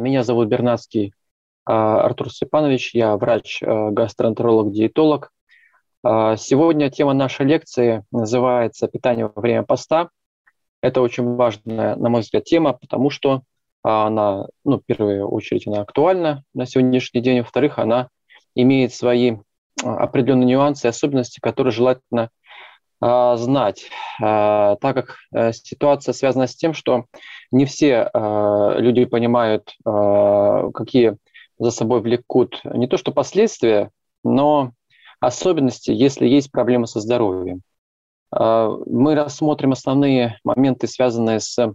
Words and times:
меня 0.00 0.24
зовут 0.24 0.48
Бернацкий 0.48 1.14
а, 1.64 2.02
Артур 2.02 2.32
Степанович, 2.32 2.92
я 2.94 3.16
врач-гастроэнтеролог-диетолог. 3.16 5.30
А, 6.02 6.36
сегодня 6.36 6.90
тема 6.90 7.12
нашей 7.12 7.46
лекции 7.46 8.04
называется 8.10 8.88
«Питание 8.88 9.30
во 9.32 9.40
время 9.40 9.62
поста». 9.62 10.10
Это 10.82 11.02
очень 11.02 11.36
важная, 11.36 11.94
на 11.96 12.08
мой 12.08 12.22
взгляд, 12.22 12.44
тема, 12.44 12.72
потому 12.72 13.10
что 13.10 13.42
она, 13.82 14.46
ну, 14.64 14.78
в 14.78 14.84
первую 14.84 15.28
очередь, 15.28 15.66
она 15.66 15.82
актуальна 15.82 16.42
на 16.54 16.66
сегодняшний 16.66 17.20
день, 17.20 17.38
во-вторых, 17.38 17.78
она 17.78 18.08
имеет 18.54 18.94
свои 18.94 19.36
определенные 19.82 20.46
нюансы 20.46 20.86
и 20.86 20.90
особенности, 20.90 21.40
которые 21.40 21.72
желательно 21.72 22.24
а, 22.24 22.28
знать, 23.00 23.88
а, 24.20 24.76
так 24.76 24.94
как 24.94 25.16
э, 25.32 25.52
ситуация 25.52 26.12
связана 26.12 26.46
с 26.46 26.54
тем, 26.54 26.74
что 26.74 27.06
не 27.50 27.64
все 27.64 28.10
а, 28.12 28.76
люди 28.78 29.06
понимают, 29.06 29.74
какие 29.84 31.16
за 31.58 31.70
собой 31.70 32.00
влекут 32.00 32.60
не 32.64 32.86
то 32.86 32.96
что 32.96 33.12
последствия, 33.12 33.90
но 34.22 34.72
особенности, 35.18 35.90
если 35.90 36.26
есть 36.26 36.50
проблемы 36.50 36.86
со 36.86 37.00
здоровьем. 37.00 37.60
Мы 38.32 39.14
рассмотрим 39.14 39.72
основные 39.72 40.38
моменты, 40.44 40.86
связанные 40.86 41.40
с 41.40 41.74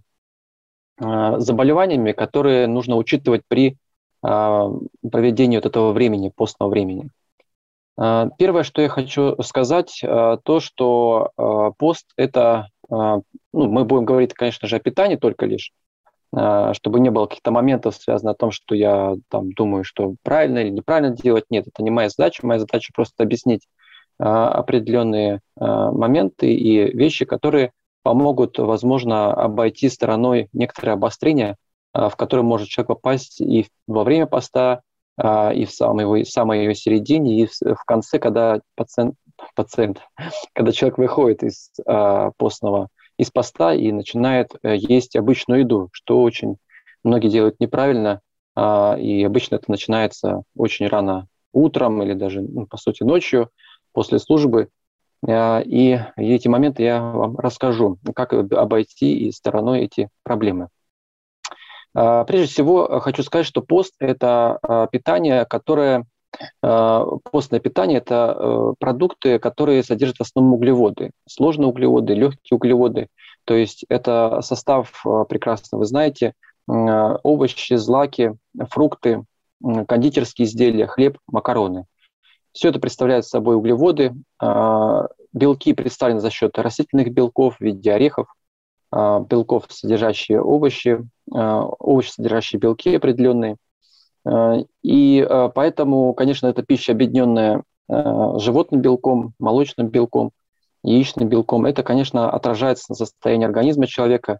заболеваниями, 0.98 2.14
которые 2.14 2.66
нужно 2.66 2.96
учитывать 2.96 3.44
при 3.48 3.78
проведении 4.22 5.58
вот 5.58 5.66
этого 5.68 5.92
времени, 5.92 6.32
постного 6.36 6.70
времени. 6.70 7.12
А, 7.98 8.30
первое, 8.38 8.64
что 8.64 8.82
я 8.82 8.90
хочу 8.90 9.42
сказать, 9.42 10.02
а, 10.04 10.38
то, 10.38 10.60
что 10.60 11.32
а, 11.38 11.72
пост– 11.72 12.08
это, 12.18 12.68
ну, 12.90 13.24
мы 13.52 13.84
будем 13.86 14.06
говорить, 14.06 14.34
конечно 14.34 14.68
же, 14.68 14.76
о 14.76 14.80
питании 14.80 15.16
только 15.16 15.48
лишь, 15.48 15.72
чтобы 16.32 17.00
не 17.00 17.10
было 17.10 17.26
каких-то 17.26 17.50
моментов, 17.50 17.96
связанных 17.96 18.36
о 18.36 18.38
том, 18.38 18.52
что 18.52 18.76
я 18.76 19.16
там 19.30 19.54
думаю, 19.54 19.84
что 19.84 20.14
правильно 20.22 20.60
или 20.60 20.70
неправильно 20.70 21.16
делать. 21.16 21.46
Нет, 21.50 21.66
это 21.68 21.82
не 21.82 21.90
моя 21.90 22.10
задача. 22.10 22.46
Моя 22.46 22.60
задача 22.60 22.92
просто 22.94 23.24
объяснить 23.24 23.68
определенные 24.20 25.40
моменты 25.56 26.54
и 26.54 26.96
вещи, 26.96 27.26
которые 27.26 27.72
помогут, 28.04 28.60
возможно, 28.60 29.34
обойти 29.34 29.90
стороной 29.90 30.50
некоторые 30.54 30.94
обострения, 30.94 31.56
в 31.92 32.12
которые 32.16 32.44
может 32.44 32.68
человек 32.68 32.90
попасть 32.90 33.42
и 33.42 33.68
во 33.88 34.04
время 34.04 34.28
поста, 34.28 34.82
и 35.18 35.66
в 35.66 35.72
самой, 35.72 36.24
в 36.24 36.30
самой 36.30 36.60
ее 36.60 36.76
середине, 36.76 37.42
и 37.42 37.46
в, 37.48 37.86
конце, 37.86 38.20
когда 38.20 38.60
пациент, 38.76 39.16
пациент, 39.56 40.02
когда 40.54 40.72
человек 40.72 40.98
выходит 40.98 41.44
из 41.44 41.72
а, 41.86 42.32
постного, 42.38 42.90
из 43.18 43.32
поста 43.32 43.74
и 43.74 43.92
начинает 43.92 44.52
а, 44.62 44.74
есть 44.74 45.16
обычную 45.16 45.62
еду, 45.62 45.90
что 45.94 46.22
очень 46.22 46.58
многие 47.04 47.30
делают 47.30 47.60
неправильно, 47.60 48.22
а, 48.56 48.98
и 49.00 49.24
обычно 49.24 49.56
это 49.56 49.70
начинается 49.70 50.44
очень 50.56 50.88
рано 50.88 51.28
утром 51.54 52.02
или 52.04 52.14
даже, 52.14 52.42
ну, 52.42 52.66
по 52.68 52.78
сути, 52.78 53.04
ночью 53.04 53.50
после 53.94 54.20
службы. 54.20 54.70
А, 55.28 55.62
и 55.62 56.00
эти 56.18 56.48
моменты 56.48 56.84
я 56.84 57.02
вам 57.02 57.38
расскажу, 57.38 57.98
как 58.16 58.34
обойти 58.34 59.18
и 59.18 59.32
стороной 59.32 59.82
эти 59.82 60.10
проблемы. 60.24 60.70
А, 61.96 62.26
прежде 62.26 62.48
всего, 62.48 62.86
э, 62.86 63.00
хочу 63.00 63.24
сказать, 63.24 63.46
что 63.46 63.62
пост– 63.62 63.94
это 64.00 64.60
а, 64.62 64.88
питание, 64.88 65.46
которое 65.46 66.06
а, 66.62 67.06
Постное 67.32 67.62
питание– 67.62 67.98
это 68.00 68.36
э, 68.38 68.74
продукты, 68.78 69.40
которые 69.40 69.84
содержат 69.84 70.18
в 70.18 70.22
основном 70.22 70.56
углеводы, 70.56 71.12
сложные 71.28 71.68
углеводы, 71.68 72.14
легкие 72.14 72.58
углеводы. 72.58 73.08
То 73.46 73.54
есть 73.54 73.86
это 73.88 74.42
состав 74.42 75.04
прекрасно, 75.30 75.78
вы 75.78 75.86
знаете, 75.86 76.34
овощи, 76.68 77.76
злаки, 77.76 78.34
фрукты, 78.72 79.24
кондитерские 79.62 80.48
изделия, 80.48 80.88
хлеб, 80.88 81.20
макароны. 81.28 81.86
Все 82.52 82.70
это 82.70 82.80
представляет 82.80 83.26
собой 83.28 83.56
углеводы. 83.56 84.16
Белки 85.32 85.74
представлены 85.74 86.22
за 86.22 86.32
счет 86.32 86.58
растительных 86.58 87.14
белков 87.14 87.58
в 87.58 87.62
виде 87.62 87.94
орехов, 87.94 88.34
белков, 88.92 89.66
содержащие 89.70 90.42
овощи, 90.42 91.00
а, 91.34 91.64
овощи, 91.66 92.12
содержащие 92.12 92.60
белки 92.60 92.96
определенные. 92.96 93.58
А, 94.26 94.58
и 94.84 95.28
поэтому, 95.54 96.14
конечно, 96.14 96.48
эта 96.48 96.64
пища, 96.64 96.92
объединенная 96.92 97.64
животным 97.88 98.82
белком, 98.82 99.34
молочным 99.38 99.90
белком, 99.90 100.32
яичным 100.82 101.30
белком, 101.30 101.68
это, 101.68 101.84
конечно, 101.84 102.32
отражается 102.32 102.86
на 102.90 102.96
состоянии 102.96 103.46
организма 103.46 103.86
человека. 103.86 104.40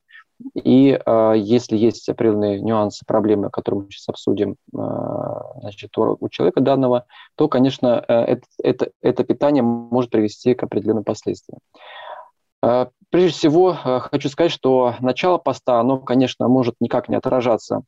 И 0.56 1.00
если 1.36 1.78
есть 1.78 2.10
определенные 2.10 2.60
нюансы, 2.60 3.06
проблемы, 3.06 3.52
которые 3.52 3.84
мы 3.84 3.92
сейчас 3.92 4.10
обсудим 4.10 4.56
значит, 4.72 5.96
у 5.96 6.30
человека 6.30 6.62
данного, 6.62 7.06
то, 7.36 7.48
конечно, 7.48 8.04
э, 8.08 8.14
это, 8.14 8.48
это, 8.62 8.92
это 9.02 9.24
питание 9.24 9.64
может 9.64 10.12
привести 10.12 10.54
к 10.54 10.64
определенным 10.64 11.04
последствиям. 11.04 11.60
Прежде 13.16 13.38
всего, 13.38 13.72
э, 13.72 14.00
хочу 14.12 14.28
сказать, 14.28 14.52
что 14.52 14.96
начало 15.00 15.38
поста, 15.38 15.80
оно, 15.80 16.00
конечно, 16.00 16.48
может 16.48 16.76
никак 16.80 17.08
не 17.08 17.16
отражаться 17.16 17.84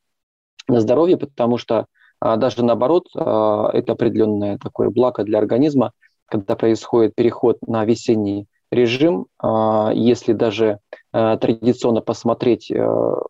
на 0.67 0.79
здоровье, 0.79 1.17
потому 1.17 1.57
что 1.57 1.87
а, 2.19 2.37
даже 2.37 2.63
наоборот, 2.63 3.07
а, 3.15 3.69
это 3.73 3.93
определенное 3.93 4.57
такое 4.57 4.89
благо 4.89 5.23
для 5.23 5.39
организма, 5.39 5.91
когда 6.27 6.55
происходит 6.55 7.15
переход 7.15 7.57
на 7.67 7.85
весенний 7.85 8.47
режим, 8.71 9.27
а, 9.39 9.91
если 9.93 10.33
даже 10.33 10.79
традиционно 11.11 12.01
посмотреть, 12.01 12.71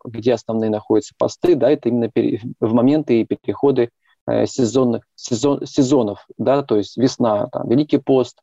где 0.04 0.34
основные 0.34 0.68
находятся 0.68 1.14
посты, 1.16 1.54
да, 1.54 1.70
это 1.70 1.88
именно 1.88 2.10
в 2.60 2.74
моменты 2.74 3.22
и 3.22 3.24
переходы 3.24 3.90
э, 4.26 4.44
сезонных, 4.44 5.04
сезон, 5.14 5.64
сезонов, 5.64 6.26
да, 6.36 6.62
то 6.62 6.76
есть 6.76 6.98
весна, 6.98 7.46
там, 7.46 7.66
Великий 7.68 7.96
пост, 7.96 8.40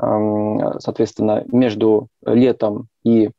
соответственно, 0.00 1.44
между 1.48 2.08
летом 2.24 2.88
и 3.04 3.30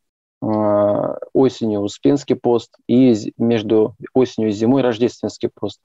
а, 0.42 1.18
осенью 1.34 1.82
Успенский 1.82 2.36
пост 2.36 2.76
и 2.88 3.34
между 3.38 3.96
осенью 4.14 4.50
и 4.50 4.54
зимой 4.54 4.82
Рождественский 4.82 5.50
пост. 5.54 5.80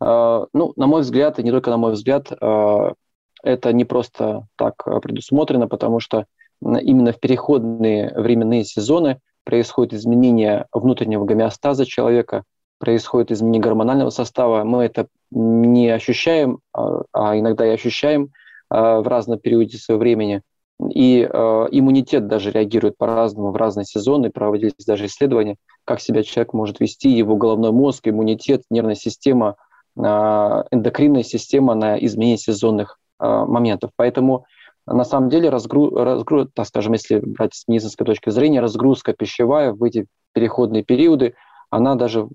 А, 0.00 0.46
ну, 0.52 0.72
на 0.76 0.86
мой 0.86 1.02
взгляд, 1.02 1.38
и 1.38 1.42
не 1.42 1.50
только 1.50 1.70
на 1.70 1.76
мой 1.76 1.92
взгляд, 1.92 2.32
а, 2.40 2.94
это 3.42 3.72
не 3.72 3.84
просто 3.84 4.46
так 4.56 4.84
предусмотрено, 5.02 5.68
потому 5.68 6.00
что 6.00 6.26
именно 6.60 7.12
в 7.12 7.20
переходные 7.20 8.12
временные 8.14 8.64
сезоны 8.64 9.20
происходит 9.44 9.94
изменение 9.94 10.66
внутреннего 10.72 11.24
гомеостаза 11.24 11.84
человека, 11.84 12.44
происходит 12.78 13.32
изменение 13.32 13.62
гормонального 13.62 14.10
состава. 14.10 14.62
Мы 14.62 14.84
это 14.84 15.08
не 15.30 15.88
ощущаем, 15.90 16.60
а 16.72 17.36
иногда 17.36 17.66
и 17.66 17.70
ощущаем, 17.70 18.30
Э, 18.30 18.51
в 18.72 19.06
разном 19.06 19.38
периоде 19.38 19.76
своего 19.76 20.00
времени. 20.00 20.42
И 20.90 21.20
э, 21.22 21.66
иммунитет 21.70 22.26
даже 22.26 22.50
реагирует 22.50 22.96
по-разному 22.96 23.52
в 23.52 23.56
разные 23.56 23.84
сезоны, 23.84 24.30
проводились 24.30 24.84
даже 24.86 25.06
исследования, 25.06 25.56
как 25.84 26.00
себя 26.00 26.22
человек 26.22 26.54
может 26.54 26.80
вести, 26.80 27.10
его 27.10 27.36
головной 27.36 27.70
мозг, 27.70 28.08
иммунитет, 28.08 28.62
нервная 28.70 28.94
система, 28.94 29.56
э, 29.96 30.00
эндокринная 30.02 31.22
система 31.22 31.74
на 31.74 31.96
изменение 32.04 32.38
сезонных 32.38 32.98
э, 33.20 33.26
моментов. 33.26 33.90
Поэтому 33.96 34.46
на 34.86 35.04
самом 35.04 35.28
деле 35.28 35.50
разгруз, 35.50 35.92
разгруз, 35.92 36.48
так 36.54 36.66
скажем, 36.66 36.94
если 36.94 37.20
брать 37.20 37.54
с 37.54 37.68
медицинской 37.68 38.04
точки 38.04 38.30
зрения, 38.30 38.60
разгрузка 38.60 39.12
пищевая 39.12 39.72
в 39.72 39.84
эти 39.84 40.06
переходные 40.32 40.82
периоды, 40.82 41.34
она 41.70 41.94
даже 41.94 42.28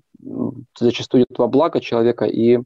зачастую 0.78 1.24
идет 1.24 1.38
во 1.38 1.48
благо 1.48 1.80
человека, 1.80 2.24
и 2.24 2.60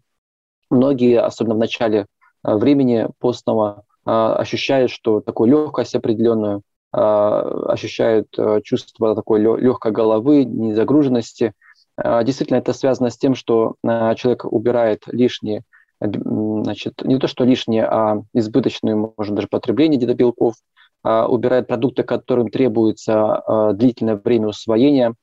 многие, 0.71 1.21
особенно 1.21 1.55
в 1.55 1.59
начале 1.59 2.07
Э, 2.07 2.07
времени 2.43 3.09
постного 3.19 3.85
э, 4.05 4.11
ощущает, 4.11 4.91
что 4.91 5.21
такую 5.21 5.51
легкость 5.51 5.95
определенную, 5.95 6.63
э, 6.93 6.99
ощущают 6.99 8.29
чувство 8.65 9.15
такой 9.15 9.41
легкой 9.41 9.93
головы, 9.93 10.45
незагруженности. 10.45 11.55
Действительно, 12.03 12.57
это 12.57 12.73
связано 12.73 13.11
с 13.11 13.19
тем, 13.19 13.35
что 13.35 13.75
человек 13.85 14.47
убирает 14.47 15.03
лишние 15.09 15.63
значит, 16.01 17.03
не 17.05 17.19
то 17.19 17.29
что 17.29 17.45
лишнее, 17.45 17.85
а 17.85 18.23
избыточное, 18.33 18.97
может, 18.97 19.35
даже 19.35 19.49
потребление 19.49 19.99
где-то 19.99 20.15
белков, 20.15 20.55
а, 21.03 21.27
убирает 21.27 21.67
продукты, 21.67 22.03
которым 22.03 22.49
требуется 22.49 23.37
а, 23.37 23.73
длительное 23.73 24.17
время 24.17 24.49
усвоения 24.49 25.15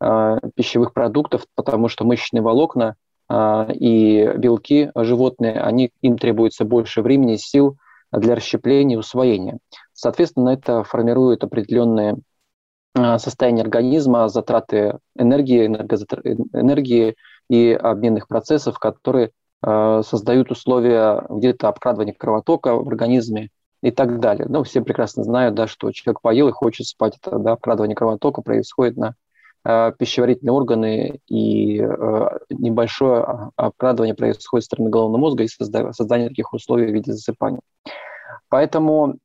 а, 0.00 0.38
пищевых 0.54 0.92
продуктов, 0.92 1.46
потому 1.54 1.88
что 1.88 2.04
мышечные 2.04 2.42
волокна 2.42 2.96
и 3.30 4.32
белки 4.36 4.90
животные, 4.94 5.60
они, 5.60 5.90
им 6.02 6.18
требуется 6.18 6.64
больше 6.64 7.02
времени 7.02 7.34
и 7.34 7.38
сил 7.38 7.76
для 8.12 8.34
расщепления 8.34 8.96
и 8.96 8.98
усвоения. 8.98 9.58
Соответственно, 9.92 10.50
это 10.50 10.84
формирует 10.84 11.42
определенные 11.44 12.16
состояние 12.94 13.62
организма, 13.62 14.28
затраты 14.28 14.98
энергии, 15.16 15.66
энергии 15.66 17.16
и 17.48 17.72
обменных 17.72 18.28
процессов, 18.28 18.78
которые 18.78 19.30
создают 19.62 20.50
условия 20.50 21.24
где-то 21.28 21.68
обкрадывания 21.68 22.12
кровотока 22.12 22.76
в 22.76 22.86
организме, 22.88 23.48
и 23.84 23.90
так 23.90 24.18
далее. 24.18 24.46
Ну, 24.48 24.62
все 24.62 24.80
прекрасно 24.80 25.24
знают, 25.24 25.54
да, 25.54 25.66
что 25.66 25.92
человек 25.92 26.22
поел 26.22 26.48
и 26.48 26.52
хочет 26.52 26.86
спать. 26.86 27.18
Это 27.20 27.38
да, 27.38 27.54
вкрадывание 27.54 27.94
кровотока 27.94 28.40
происходит 28.40 28.96
на 28.96 29.08
э, 29.08 29.12
пищеварительные 29.64 30.52
органы, 30.52 31.20
и 31.26 31.80
э, 31.80 32.38
небольшое 32.50 33.50
обкрадывание 33.56 34.14
происходит 34.14 34.64
со 34.64 34.66
стороны 34.66 34.90
головного 34.90 35.20
мозга 35.20 35.44
и 35.44 35.48
создание, 35.48 36.28
таких 36.28 36.52
условий 36.52 36.86
в 36.86 36.94
виде 36.94 37.12
засыпания. 37.12 37.60
Поэтому 38.50 39.16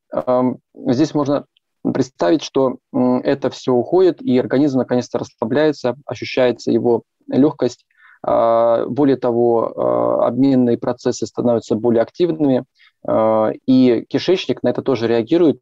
здесь 0.74 1.14
можно 1.14 1.46
представить, 1.94 2.42
что 2.42 2.78
это 2.94 3.50
все 3.50 3.74
уходит, 3.74 4.22
и 4.22 4.38
организм 4.40 4.80
наконец-то 4.80 5.20
расслабляется, 5.20 5.96
ощущается 6.06 6.72
его 6.72 7.04
легкость. 7.28 7.86
Э, 8.26 8.86
более 8.88 9.18
того, 9.18 10.24
обменные 10.24 10.78
процессы 10.78 11.26
становятся 11.26 11.76
более 11.76 12.02
активными– 12.02 12.64
и 13.08 14.06
кишечник 14.10 14.62
на 14.62 14.72
это 14.72 14.82
тоже 14.82 15.08
реагирует. 15.08 15.62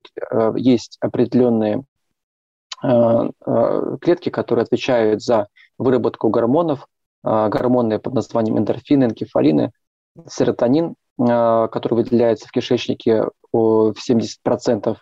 Есть 0.56 0.98
определенные 1.02 1.84
клетки, 2.82 4.30
которые 4.30 4.64
отвечают 4.64 5.24
за 5.24 5.48
выработку 5.78 6.30
гормонов, 6.30 6.88
гормоны 7.24 8.00
под 8.00 8.14
названием 8.14 8.58
эндорфины, 8.58 9.06
энкефалины, 9.06 9.72
серотонин, 10.28 10.96
который 11.18 11.96
выделяется 11.96 12.48
в 12.48 12.52
кишечнике 12.52 13.26
в 13.52 13.94
70% 13.94 14.98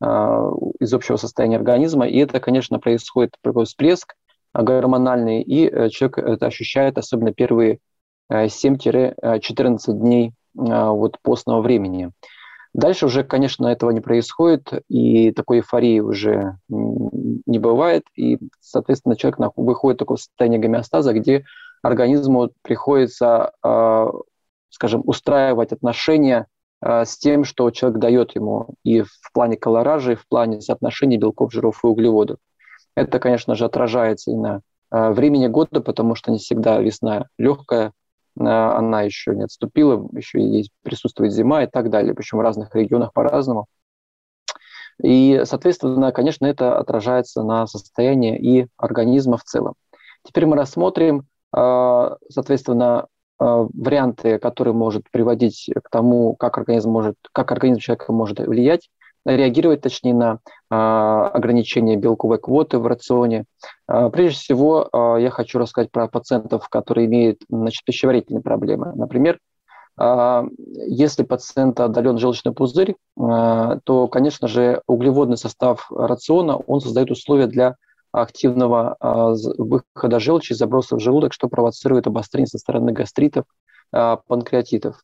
из 0.00 0.94
общего 0.94 1.16
состояния 1.16 1.56
организма. 1.56 2.08
И 2.08 2.18
это, 2.18 2.40
конечно, 2.40 2.78
происходит 2.78 3.34
такой 3.42 3.64
всплеск 3.66 4.14
гормональный, 4.54 5.42
и 5.42 5.90
человек 5.90 6.18
это 6.18 6.46
ощущает, 6.46 6.96
особенно 6.96 7.32
первые 7.34 7.80
7-14 8.32 9.92
дней 9.92 10.32
вот 10.54 11.18
постного 11.22 11.60
времени. 11.60 12.10
Дальше 12.78 13.06
уже, 13.06 13.24
конечно, 13.24 13.66
этого 13.66 13.90
не 13.90 14.00
происходит, 14.00 14.84
и 14.88 15.32
такой 15.32 15.58
эйфории 15.58 15.98
уже 15.98 16.58
не 16.68 17.58
бывает, 17.58 18.04
и, 18.14 18.38
соответственно, 18.60 19.16
человек 19.16 19.40
выходит 19.56 19.96
в 19.96 19.98
такое 19.98 20.16
состояние 20.16 20.60
гомеостаза, 20.60 21.12
где 21.12 21.44
организму 21.82 22.50
приходится, 22.62 23.50
а, 23.64 24.12
скажем, 24.70 25.02
устраивать 25.06 25.72
отношения 25.72 26.46
а, 26.80 27.04
с 27.04 27.18
тем, 27.18 27.42
что 27.42 27.68
человек 27.72 27.98
дает 27.98 28.36
ему 28.36 28.68
и 28.84 29.02
в 29.02 29.32
плане 29.32 29.56
колоража, 29.56 30.12
и 30.12 30.14
в 30.14 30.28
плане 30.28 30.60
соотношения 30.60 31.18
белков, 31.18 31.52
жиров 31.52 31.80
и 31.82 31.88
углеводов. 31.88 32.38
Это, 32.94 33.18
конечно 33.18 33.56
же, 33.56 33.64
отражается 33.64 34.30
и 34.30 34.36
на 34.36 34.60
времени 34.92 35.48
года, 35.48 35.80
потому 35.80 36.14
что 36.14 36.30
не 36.30 36.38
всегда 36.38 36.78
весна 36.78 37.26
легкая, 37.38 37.92
она 38.40 39.02
еще 39.02 39.34
не 39.34 39.44
отступила, 39.44 40.08
еще 40.12 40.40
есть, 40.40 40.70
присутствует 40.82 41.32
зима 41.32 41.64
и 41.64 41.66
так 41.66 41.90
далее, 41.90 42.14
причем 42.14 42.38
в 42.38 42.42
разных 42.42 42.74
регионах 42.74 43.12
по-разному. 43.12 43.66
И, 45.02 45.42
соответственно, 45.44 46.12
конечно, 46.12 46.46
это 46.46 46.78
отражается 46.78 47.42
на 47.42 47.66
состоянии 47.66 48.36
и 48.36 48.66
организма 48.76 49.36
в 49.36 49.44
целом. 49.44 49.74
Теперь 50.24 50.46
мы 50.46 50.56
рассмотрим, 50.56 51.26
а, 51.52 52.16
соответственно, 52.28 53.06
а, 53.38 53.66
варианты, 53.72 54.38
которые 54.38 54.74
может 54.74 55.08
приводить 55.10 55.70
к 55.82 55.88
тому, 55.90 56.34
как 56.34 56.58
организм 56.58 56.90
может, 56.90 57.16
как 57.32 57.52
организм 57.52 57.80
человека 57.80 58.12
может 58.12 58.40
влиять 58.40 58.90
реагировать, 59.24 59.80
точнее, 59.80 60.14
на 60.14 60.38
а, 60.70 61.28
ограничение 61.28 61.96
белковой 61.96 62.38
квоты 62.38 62.78
в 62.78 62.86
рационе. 62.86 63.44
А, 63.86 64.10
прежде 64.10 64.38
всего, 64.38 64.88
а, 64.92 65.16
я 65.16 65.30
хочу 65.30 65.58
рассказать 65.58 65.90
про 65.90 66.08
пациентов, 66.08 66.68
которые 66.68 67.06
имеют 67.06 67.38
значит, 67.48 67.84
пищеварительные 67.84 68.42
проблемы. 68.42 68.92
Например, 68.94 69.38
если 70.86 71.24
пациент 71.24 71.80
отдален 71.80 72.18
желчный 72.18 72.52
пузырь, 72.52 72.94
то, 73.16 74.08
конечно 74.12 74.46
же, 74.46 74.80
углеводный 74.86 75.36
состав 75.36 75.90
рациона, 75.90 76.56
он 76.56 76.80
создает 76.80 77.10
условия 77.10 77.48
для 77.48 77.74
активного 78.12 78.96
выхода 79.58 80.20
желчи, 80.20 80.52
заброса 80.52 80.94
в 80.94 81.00
желудок, 81.00 81.32
что 81.32 81.48
провоцирует 81.48 82.06
обострение 82.06 82.46
со 82.46 82.58
стороны 82.58 82.92
гастритов, 82.92 83.46
панкреатитов. 83.90 85.02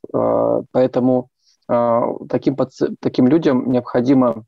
Поэтому 0.70 1.28
таким, 1.66 2.56
таким 3.00 3.26
людям 3.28 3.70
необходимо 3.70 4.44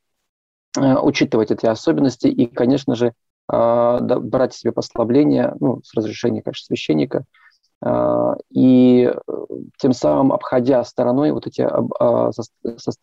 э, 0.78 0.94
учитывать 0.98 1.50
эти 1.50 1.66
особенности 1.66 2.26
и, 2.26 2.46
конечно 2.46 2.94
же, 2.94 3.12
а, 3.48 4.00
брать 4.00 4.54
себе 4.54 4.72
послабление 4.72 5.54
ну, 5.60 5.80
с 5.84 5.94
разрешения, 5.94 6.42
конечно, 6.42 6.66
священника, 6.66 7.24
а, 7.80 8.34
и 8.50 9.04
э, 9.04 9.32
тем 9.78 9.92
самым 9.92 10.32
обходя 10.32 10.82
стороной 10.82 11.30
вот 11.30 11.46
эти 11.46 11.68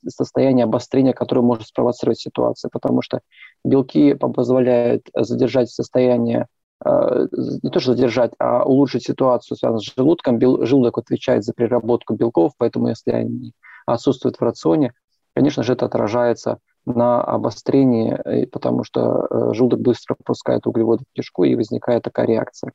состояния 0.10 0.66
обострения, 0.66 1.14
которые 1.14 1.44
может 1.44 1.68
спровоцировать 1.68 2.20
ситуация, 2.20 2.70
потому 2.70 3.02
что 3.02 3.22
белки 3.64 4.16
позволяют 4.16 5.08
задержать 5.16 5.70
состояние 5.70 6.48
не 6.86 7.70
то 7.70 7.80
что 7.80 7.94
задержать, 7.94 8.34
а 8.40 8.66
улучшить 8.66 9.06
ситуацию, 9.06 9.56
связанную 9.56 9.80
с 9.80 9.94
желудком. 9.96 10.38
Желудок 10.66 10.98
отвечает 10.98 11.46
за 11.46 11.54
переработку 11.54 12.14
белков, 12.14 12.52
поэтому 12.58 12.90
если 12.90 13.12
они 13.12 13.54
отсутствует 13.86 14.38
в 14.38 14.42
рационе, 14.42 14.94
конечно 15.34 15.64
же, 15.64 15.74
это 15.74 15.86
отражается 15.86 16.60
на 16.86 17.22
обострении, 17.22 18.46
потому 18.46 18.84
что 18.84 19.28
э, 19.30 19.54
желудок 19.54 19.80
быстро 19.80 20.16
пропускает 20.16 20.68
углеводы 20.68 21.06
в 21.06 21.16
кишку, 21.16 21.44
и 21.46 21.56
возникает 21.56 22.04
такая 22.04 22.28
реакция. 22.28 22.74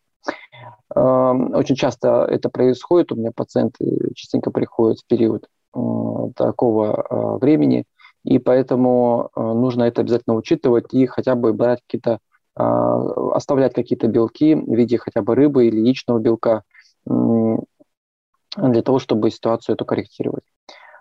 Эм, 0.95 1.55
очень 1.55 1.77
часто 1.77 2.25
это 2.25 2.49
происходит, 2.49 3.13
у 3.13 3.17
меня 3.17 3.33
пациенты 3.35 4.13
частенько 4.15 4.51
приходят 4.51 4.99
в 5.01 5.07
период 5.07 5.47
э, 5.75 5.79
такого 6.37 6.95
э, 6.95 7.39
времени, 7.39 7.85
и 8.25 8.39
поэтому 8.39 9.31
нужно 9.37 9.85
это 9.85 10.01
обязательно 10.01 10.37
учитывать 10.37 10.93
и 10.93 11.07
хотя 11.07 11.35
бы 11.35 11.53
брать 11.55 11.81
какие-то, 11.87 12.19
оставлять 12.55 13.73
какие-то 13.73 14.09
белки 14.09 14.55
в 14.55 14.75
виде 14.75 14.99
хотя 14.99 15.23
бы 15.23 15.35
рыбы 15.37 15.67
или 15.69 15.79
яичного 15.79 16.19
белка 16.19 16.65
для 17.07 18.83
того, 18.83 18.99
чтобы 18.99 19.31
ситуацию 19.31 19.77
эту 19.77 19.87
корректировать. 19.87 20.43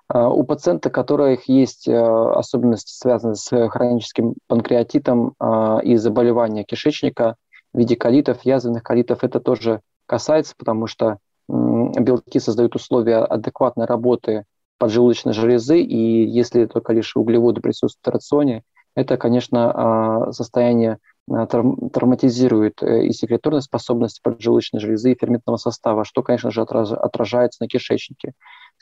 А, 0.10 0.30
у 0.30 0.44
пациента, 0.44 0.90
у 0.90 0.92
которых 0.92 1.50
есть 1.50 1.88
э, 1.88 1.94
особенности, 1.94 2.92
связанные 2.92 3.36
с 3.36 3.70
хроническим 3.70 4.36
панкреатитом 4.48 5.34
а, 5.40 5.80
и 5.84 5.96
заболевания 5.98 6.64
кишечника 6.64 7.36
в 7.74 7.78
виде 7.78 7.96
колитов, 7.96 8.44
язвенных 8.44 8.84
колитов, 8.84 9.24
это 9.24 9.40
тоже 9.40 9.82
касается, 10.06 10.54
потому 10.58 10.88
что 10.88 11.18
белки 11.50 12.40
создают 12.40 12.76
условия 12.76 13.18
адекватной 13.18 13.86
работы 13.86 14.46
поджелудочной 14.80 15.34
железы, 15.34 15.80
и 15.82 16.26
если 16.26 16.66
только 16.66 16.94
лишь 16.94 17.16
углеводы 17.16 17.62
присутствуют 17.62 18.06
в 18.06 18.16
рационе, 18.16 18.64
это, 18.96 19.18
конечно, 19.18 19.72
а, 19.74 20.32
состояние 20.32 21.00
травматизирует 21.28 22.82
э, 22.82 23.08
и 23.08 23.12
секреторные 23.12 23.62
способности 23.62 24.22
поджелудочной 24.24 24.80
железы 24.80 25.12
и 25.12 25.18
ферментного 25.20 25.58
состава, 25.58 26.06
что, 26.06 26.24
конечно 26.24 26.52
же, 26.52 26.62
отражается 26.62 27.62
на 27.64 27.68
кишечнике 27.68 28.32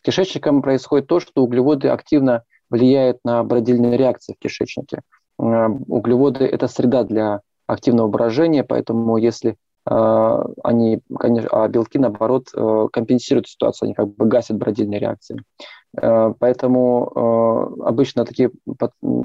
кишечником 0.05 0.61
происходит 0.61 1.07
то, 1.07 1.19
что 1.19 1.43
углеводы 1.43 1.89
активно 1.89 2.43
влияют 2.69 3.19
на 3.23 3.43
бродильные 3.43 3.97
реакции 3.97 4.33
в 4.33 4.39
кишечнике. 4.39 5.01
Э, 5.39 5.67
углеводы– 5.87 6.45
это 6.45 6.67
среда 6.67 7.03
для 7.03 7.41
активного 7.67 8.07
брожения, 8.07 8.63
поэтому 8.63 9.17
если 9.17 9.57
э, 9.89 10.43
они, 10.63 11.01
конечно, 11.17 11.49
а 11.51 11.67
белки, 11.67 11.97
наоборот, 11.97 12.47
э, 12.55 12.87
компенсируют 12.91 13.47
ситуацию, 13.47 13.87
они 13.87 13.93
как 13.95 14.15
бы 14.15 14.25
гасят 14.25 14.57
бродильные 14.57 14.99
реакции. 14.99 15.41
Поэтому 15.97 17.79
обычно 17.85 18.25
такие 18.25 18.51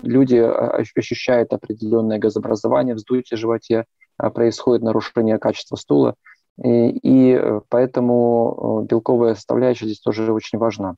люди 0.04 0.36
ощущают 0.36 1.52
определенное 1.52 2.20
газообразование, 2.20 2.94
вздутие 2.94 3.36
в 3.36 3.40
животе, 3.40 3.86
происходит 4.16 4.84
нарушение 4.84 5.38
качества 5.38 5.74
стула, 5.74 6.14
и, 6.62 6.90
и 6.90 7.32
э, 7.32 7.60
поэтому 7.68 8.82
э, 8.82 8.86
белковая 8.86 9.34
составляющая 9.34 9.86
здесь 9.86 10.00
тоже 10.00 10.30
очень 10.32 10.58
важна. 10.58 10.96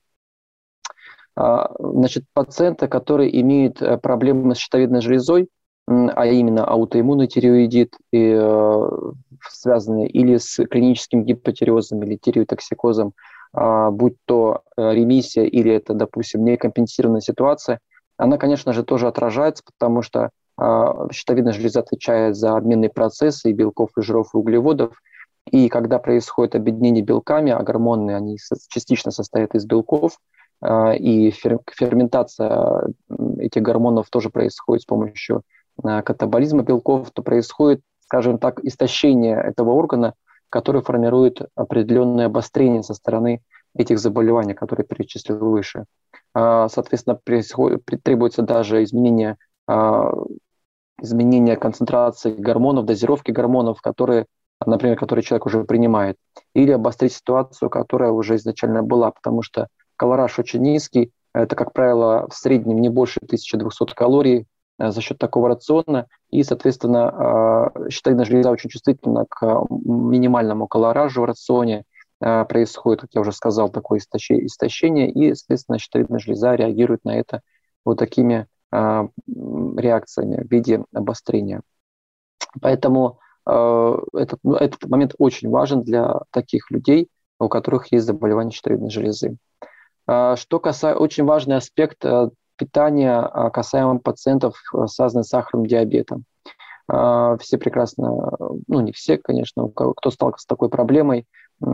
А, 1.35 1.71
значит, 1.79 2.25
пациенты, 2.33 2.87
которые 2.87 3.39
имеют 3.41 3.81
э, 3.81 3.97
проблемы 3.97 4.55
с 4.55 4.57
щитовидной 4.57 5.01
железой, 5.01 5.49
а 5.85 6.25
именно 6.25 6.63
аутоиммунный 6.65 7.27
тиреоидит, 7.27 7.97
и, 8.13 8.39
связанные 9.49 10.07
или 10.07 10.37
с 10.37 10.63
клиническим 10.65 11.25
гипотериозом 11.25 12.01
или 12.03 12.15
тиреотоксикозом, 12.15 13.11
будь 13.51 14.15
то 14.23 14.61
ремиссия 14.77 15.43
или 15.43 15.73
это, 15.73 15.93
допустим, 15.93 16.45
некомпенсированная 16.45 17.19
ситуация, 17.19 17.81
она, 18.15 18.37
конечно 18.37 18.71
же, 18.71 18.83
тоже 18.85 19.09
отражается, 19.09 19.61
потому 19.77 20.03
что 20.03 20.29
щитовидная 21.11 21.51
железа 21.51 21.81
отвечает 21.81 22.37
за 22.37 22.55
обменные 22.55 22.89
процессы 22.89 23.49
и 23.49 23.53
белков, 23.53 23.89
и 23.97 24.01
жиров, 24.01 24.29
и 24.33 24.37
углеводов. 24.37 24.93
И 25.51 25.69
когда 25.69 25.99
происходит 25.99 26.55
объединение 26.55 27.03
белками, 27.03 27.51
а 27.51 27.61
гормоны, 27.61 28.11
они 28.15 28.37
частично 28.69 29.11
состоят 29.11 29.55
из 29.55 29.65
белков, 29.65 30.17
и 30.65 31.31
ферментация 31.31 32.87
этих 33.37 33.61
гормонов 33.61 34.09
тоже 34.09 34.29
происходит 34.29 34.83
с 34.83 34.85
помощью 34.85 35.43
катаболизма 35.81 36.63
белков, 36.63 37.11
то 37.11 37.21
происходит, 37.21 37.81
скажем 37.99 38.37
так, 38.37 38.63
истощение 38.63 39.35
этого 39.35 39.71
органа, 39.71 40.13
который 40.49 40.81
формирует 40.81 41.41
определенное 41.55 42.27
обострение 42.27 42.83
со 42.83 42.93
стороны 42.93 43.41
этих 43.75 43.99
заболеваний, 43.99 44.53
которые 44.53 44.85
перечислил 44.85 45.39
выше. 45.39 45.85
Соответственно, 46.33 47.19
происходит, 47.23 47.83
требуется 48.03 48.41
даже 48.43 48.83
изменение 48.83 49.37
изменения 51.01 51.57
концентрации 51.57 52.33
гормонов, 52.33 52.85
дозировки 52.85 53.31
гормонов, 53.31 53.81
которые, 53.81 54.27
например, 54.65 54.97
которые 54.97 55.23
человек 55.23 55.45
уже 55.45 55.63
принимает, 55.63 56.17
или 56.53 56.71
обострить 56.71 57.13
ситуацию, 57.13 57.69
которая 57.69 58.11
уже 58.11 58.35
изначально 58.35 58.83
была, 58.83 59.11
потому 59.11 59.41
что 59.41 59.67
колораж 59.95 60.39
очень 60.39 60.61
низкий, 60.61 61.11
это, 61.33 61.55
как 61.55 61.73
правило, 61.73 62.27
в 62.29 62.35
среднем 62.35 62.79
не 62.79 62.89
больше 62.89 63.19
1200 63.23 63.93
калорий 63.95 64.45
э, 64.79 64.91
за 64.91 65.01
счет 65.01 65.17
такого 65.17 65.49
рациона, 65.49 66.07
и, 66.29 66.43
соответственно, 66.43 67.71
щитовидная 67.89 68.25
железа 68.25 68.51
очень 68.51 68.69
чувствительна 68.69 69.25
к 69.29 69.65
минимальному 69.69 70.67
колоражу 70.67 71.21
в 71.21 71.25
рационе, 71.25 71.85
э, 72.21 72.45
происходит, 72.45 73.01
как 73.01 73.09
я 73.13 73.21
уже 73.21 73.31
сказал, 73.31 73.69
такое 73.69 73.99
истощение, 73.99 75.09
и, 75.09 75.33
соответственно, 75.33 75.79
щитовидная 75.79 76.19
железа 76.19 76.55
реагирует 76.55 77.03
на 77.03 77.17
это 77.17 77.41
вот 77.85 77.97
такими 77.97 78.47
а, 78.73 79.07
реакциями 79.77 80.43
в 80.43 80.51
виде 80.51 80.83
обострения. 80.93 81.61
Поэтому 82.59 83.07
а, 83.07 83.32
этот, 83.45 84.39
ну, 84.43 84.55
этот 84.55 84.89
момент 84.89 85.15
очень 85.17 85.49
важен 85.49 85.81
для 85.81 86.21
таких 86.31 86.71
людей, 86.71 87.09
у 87.39 87.49
которых 87.49 87.91
есть 87.91 88.05
заболевание 88.05 88.51
щитовидной 88.51 88.89
железы. 88.89 89.37
А, 90.07 90.35
что 90.35 90.59
касается, 90.59 90.99
очень 90.99 91.23
важный 91.23 91.55
аспект 91.57 92.03
э, 92.03 92.29
питания 92.57 93.21
касаемо 93.51 93.99
пациентов, 93.99 94.55
э, 94.73 94.87
с 94.87 95.23
сахарным 95.23 95.65
диабетом. 95.65 96.25
Все 96.85 97.57
прекрасно, 97.57 98.33
ну 98.67 98.81
не 98.81 98.91
все, 98.91 99.17
конечно, 99.17 99.69
кто 99.69 100.11
сталкивается 100.11 100.43
с 100.43 100.45
такой 100.45 100.67
проблемой, 100.67 101.25
э, 101.61 101.65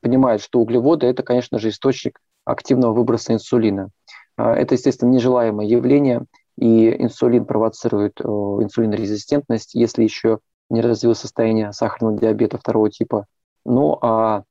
понимает, 0.00 0.40
что 0.40 0.58
углеводы– 0.58 1.06
это, 1.08 1.22
конечно 1.22 1.60
же, 1.60 1.68
источник 1.68 2.18
активного 2.44 2.92
выброса 2.92 3.32
инсулина. 3.34 3.90
А, 4.36 4.52
это, 4.54 4.74
естественно, 4.74 5.10
нежелаемое 5.10 5.66
явление, 5.66 6.24
и 6.56 7.02
инсулин 7.02 7.44
провоцирует 7.44 8.20
инсулинорезистентность, 8.20 9.74
если 9.74 10.04
еще 10.04 10.38
не 10.70 10.80
развилось 10.80 11.18
состояние 11.18 11.72
сахарного 11.72 12.18
диабета 12.18 12.58
второго 12.58 12.90
типа. 12.90 13.26
Ну 13.64 13.98
а 14.00 14.44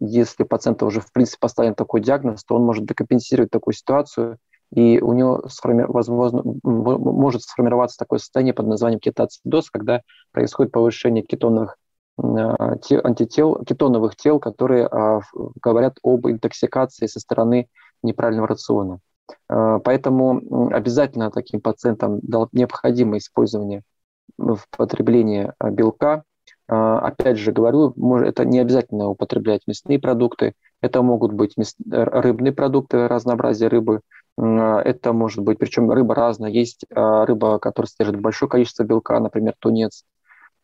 если 0.00 0.44
пациента 0.44 0.86
уже 0.86 1.00
в 1.00 1.12
принципе 1.12 1.38
поставлен 1.40 1.74
такой 1.74 2.00
диагноз, 2.00 2.44
то 2.44 2.54
он 2.54 2.64
может 2.64 2.86
декомпенсировать 2.86 3.50
такую 3.50 3.74
ситуацию, 3.74 4.38
и 4.74 5.00
у 5.00 5.12
него 5.12 5.44
возможно, 5.64 6.42
может 6.62 7.42
сформироваться 7.42 7.98
такое 7.98 8.18
состояние 8.18 8.54
под 8.54 8.66
названием 8.66 9.00
кетоацидоз, 9.00 9.70
когда 9.70 10.02
происходит 10.32 10.72
повышение 10.72 11.22
кетоновых 11.22 11.76
а, 12.18 12.76
антител, 13.04 13.64
кетоновых 13.64 14.16
тел, 14.16 14.40
которые 14.40 14.86
а, 14.86 15.20
говорят 15.62 15.98
об 16.02 16.26
интоксикации 16.26 17.06
со 17.06 17.20
стороны 17.20 17.68
неправильного 18.02 18.48
рациона. 18.48 19.00
Э, 19.48 19.78
поэтому 19.82 20.70
обязательно 20.72 21.30
таким 21.30 21.60
пациентам 21.60 22.20
необходимо 22.52 23.18
использование 23.18 23.82
в 24.38 24.60
потреблении 24.76 25.52
э, 25.58 25.70
белка. 25.70 26.24
Э, 26.68 26.74
опять 26.74 27.38
же 27.38 27.52
говорю, 27.52 27.94
это 28.20 28.44
не 28.44 28.58
обязательно 28.58 29.08
употреблять 29.08 29.62
мясные 29.66 29.98
продукты, 29.98 30.54
это 30.80 31.02
могут 31.02 31.32
быть 31.32 31.54
рыбные 31.90 32.52
продукты, 32.52 33.08
разнообразие 33.08 33.68
рыбы, 33.68 34.00
это 34.38 35.14
может 35.14 35.42
быть, 35.42 35.58
причем 35.58 35.90
рыба 35.90 36.14
разная. 36.14 36.50
Есть 36.50 36.84
рыба, 36.90 37.58
которая 37.58 37.88
содержит 37.88 38.20
большое 38.20 38.50
количество 38.50 38.84
белка, 38.84 39.18
например, 39.18 39.54
тунец. 39.58 40.04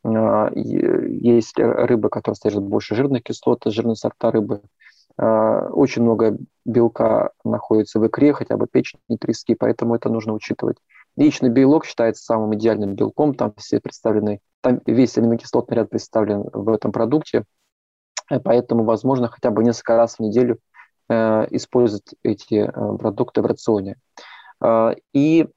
Есть 0.05 1.55
рыба, 1.57 2.11
которая 2.11 2.37
содержит 2.37 2.65
больше 2.65 2.95
жирных 2.95 3.23
кислот, 3.23 3.63
жирные 3.65 3.97
сорта 3.97 4.31
рыбы. 4.31 4.61
А, 5.17 5.69
очень 5.69 6.03
много 6.03 6.37
белка 6.65 7.31
находится 7.45 7.99
в 7.99 8.07
икре, 8.07 8.33
хотя 8.33 8.57
бы 8.57 8.67
печени, 8.67 9.17
трески, 9.19 9.55
поэтому 9.55 9.95
это 9.95 10.09
нужно 10.09 10.33
учитывать. 10.33 10.77
Яичный 11.17 11.51
белок 11.51 11.85
считается 11.85 12.25
самым 12.25 12.55
идеальным 12.55 12.95
белком, 12.95 13.35
там 13.35 13.53
все 13.57 13.81
представлены, 13.81 14.41
там 14.61 14.81
весь 14.87 15.19
аминокислотный 15.19 15.77
ряд 15.77 15.91
представлен 15.91 16.45
в 16.53 16.69
этом 16.71 16.93
продукте, 16.93 17.45
э, 18.31 18.41
поэтому 18.41 18.85
возможно 18.85 19.29
хотя 19.29 19.51
бы 19.51 19.63
несколько 19.63 19.97
раз 19.97 20.17
в 20.17 20.21
неделю 20.21 20.59
э, 21.09 21.47
использовать 21.51 22.15
эти 22.23 22.55
э, 22.55 22.97
продукты 22.99 23.43
в 23.43 23.47
рационе. 23.47 23.97
Э, 24.63 24.95
и, 25.13 25.49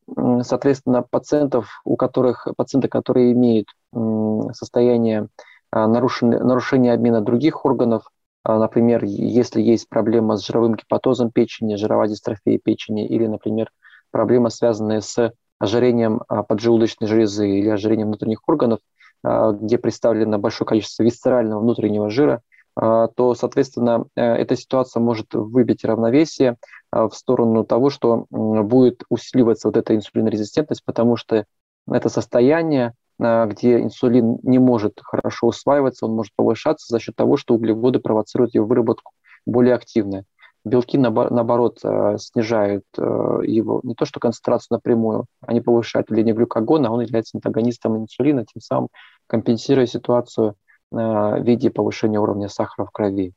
соответственно, 0.42 1.04
пациентов, 1.04 1.82
у 1.86 1.96
которых, 1.96 2.48
пациенты, 2.58 2.90
которые 2.90 3.32
имеют 3.32 3.68
э, 3.94 4.54
состояние 4.54 5.28
э, 5.72 5.86
нарушения, 5.86 6.40
нарушения 6.40 6.94
обмена 6.94 7.22
других 7.22 7.66
органов, 7.66 8.10
например, 8.48 9.04
если 9.04 9.62
есть 9.62 9.90
проблема 9.90 10.38
с 10.38 10.46
жировым 10.46 10.76
гепатозом 10.76 11.32
печени, 11.32 11.76
жировая 11.76 12.08
дистрофия 12.08 12.60
печени 12.60 13.08
или, 13.08 13.26
например, 13.26 13.72
проблема, 14.12 14.50
связанная 14.50 15.02
с 15.02 15.34
ожирением 15.60 16.22
а, 16.28 16.44
поджелудочной 16.44 17.08
железы 17.08 17.50
или 17.50 17.70
ожирением 17.70 18.08
внутренних 18.08 18.48
органов, 18.48 18.80
а, 19.24 19.52
где 19.52 19.78
представлено 19.78 20.38
большое 20.38 20.68
количество 20.68 21.04
висцерального 21.04 21.60
внутреннего 21.60 22.10
жира, 22.10 22.42
то, 22.78 23.36
соответственно, 23.40 24.04
э, 24.18 24.22
эта 24.22 24.58
ситуация 24.58 25.00
может 25.00 25.34
выбить 25.34 25.86
равновесие 25.86 26.58
в 26.92 27.12
сторону 27.12 27.64
того, 27.64 27.90
что 27.90 28.26
будет 28.30 29.04
усиливаться 29.08 29.70
вот 29.70 29.78
эта 29.78 29.96
инсулинорезистентность, 29.96 30.84
потому 30.84 31.16
что 31.16 31.46
это 31.90 32.10
состояние 32.10 32.88
а, 32.88 32.92
где 33.18 33.82
инсулин 33.82 34.40
не 34.44 34.60
может 34.60 35.00
хорошо 35.02 35.48
усваиваться, 35.48 36.06
он 36.06 36.16
может 36.16 36.34
повышаться 36.36 36.88
за 36.90 37.00
счет 37.00 37.16
того, 37.16 37.38
что 37.38 37.56
углеводы 37.56 38.00
провоцируют 38.00 38.54
его 38.54 38.66
выработку 38.66 39.14
более 39.46 39.76
активно. 39.76 40.26
Белки, 40.66 40.98
наоборот, 40.98 41.80
а, 41.84 42.18
снижают 42.18 42.84
а, 42.98 43.40
его, 43.44 43.82
не 43.84 43.94
то 43.94 44.06
что 44.06 44.20
концентрацию 44.20 44.78
напрямую, 44.78 45.26
они 45.42 45.62
повышают 45.62 46.10
влияние 46.10 46.34
глюкогона, 46.34 46.92
он 46.92 47.02
является 47.02 47.38
антагонистом 47.38 47.98
инсулина, 47.98 48.46
тем 48.46 48.62
самым 48.62 48.90
компенсируя 49.28 49.86
ситуацию 49.86 50.56
в 50.92 51.42
виде 51.42 51.70
повышения 51.70 52.20
уровня 52.20 52.48
сахара 52.48 52.86
в 52.86 52.92
крови. 52.92 53.34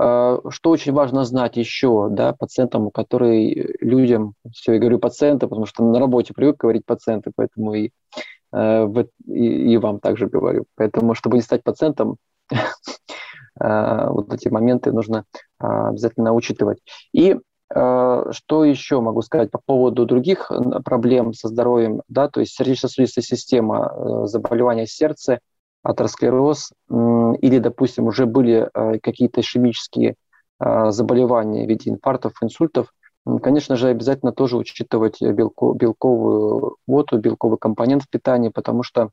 Что 0.00 0.70
очень 0.70 0.92
важно 0.92 1.24
знать 1.24 1.58
еще 1.58 2.08
да, 2.10 2.32
пациентам, 2.32 2.90
которые 2.90 3.76
людям, 3.80 4.32
все, 4.50 4.72
я 4.72 4.78
говорю 4.78 4.98
пациенты, 4.98 5.46
потому 5.46 5.66
что 5.66 5.84
на 5.84 5.98
работе 5.98 6.32
привык 6.32 6.56
говорить 6.56 6.86
пациенты, 6.86 7.32
поэтому 7.36 7.74
и, 7.74 7.90
э, 8.52 8.88
и, 9.26 9.72
и 9.72 9.76
вам 9.76 10.00
также 10.00 10.26
говорю. 10.26 10.64
Поэтому, 10.74 11.14
чтобы 11.14 11.36
не 11.36 11.42
стать 11.42 11.62
пациентом, 11.62 12.16
э, 12.50 12.56
вот 14.08 14.32
эти 14.32 14.48
моменты 14.48 14.90
нужно 14.90 15.24
э, 15.60 15.66
обязательно 15.66 16.32
учитывать. 16.32 16.78
И 17.12 17.36
что 17.72 18.64
еще 18.64 19.00
могу 19.00 19.22
сказать 19.22 19.52
по 19.52 19.60
поводу 19.64 20.04
других 20.04 20.50
проблем 20.84 21.32
со 21.34 21.46
здоровьем, 21.46 22.02
да, 22.08 22.28
то 22.28 22.40
есть 22.40 22.56
сердечно-сосудистая 22.56 23.22
система, 23.22 24.26
заболевания 24.26 24.88
сердца, 24.88 25.38
атеросклероз 25.82 26.72
или, 26.88 27.58
допустим, 27.58 28.06
уже 28.06 28.26
были 28.26 28.68
э, 28.72 28.98
какие-то 28.98 29.40
ишемические 29.40 30.16
э, 30.58 30.90
заболевания 30.90 31.64
в 31.64 31.68
виде 31.68 31.90
инфарктов, 31.90 32.34
инсультов, 32.42 32.92
конечно 33.42 33.76
же, 33.76 33.88
обязательно 33.88 34.32
тоже 34.32 34.56
учитывать 34.56 35.20
белко, 35.22 35.72
белковую 35.72 36.76
воду, 36.86 37.18
белковый 37.18 37.58
компонент 37.58 38.02
в 38.02 38.08
питании, 38.08 38.50
потому 38.50 38.82
что 38.82 39.10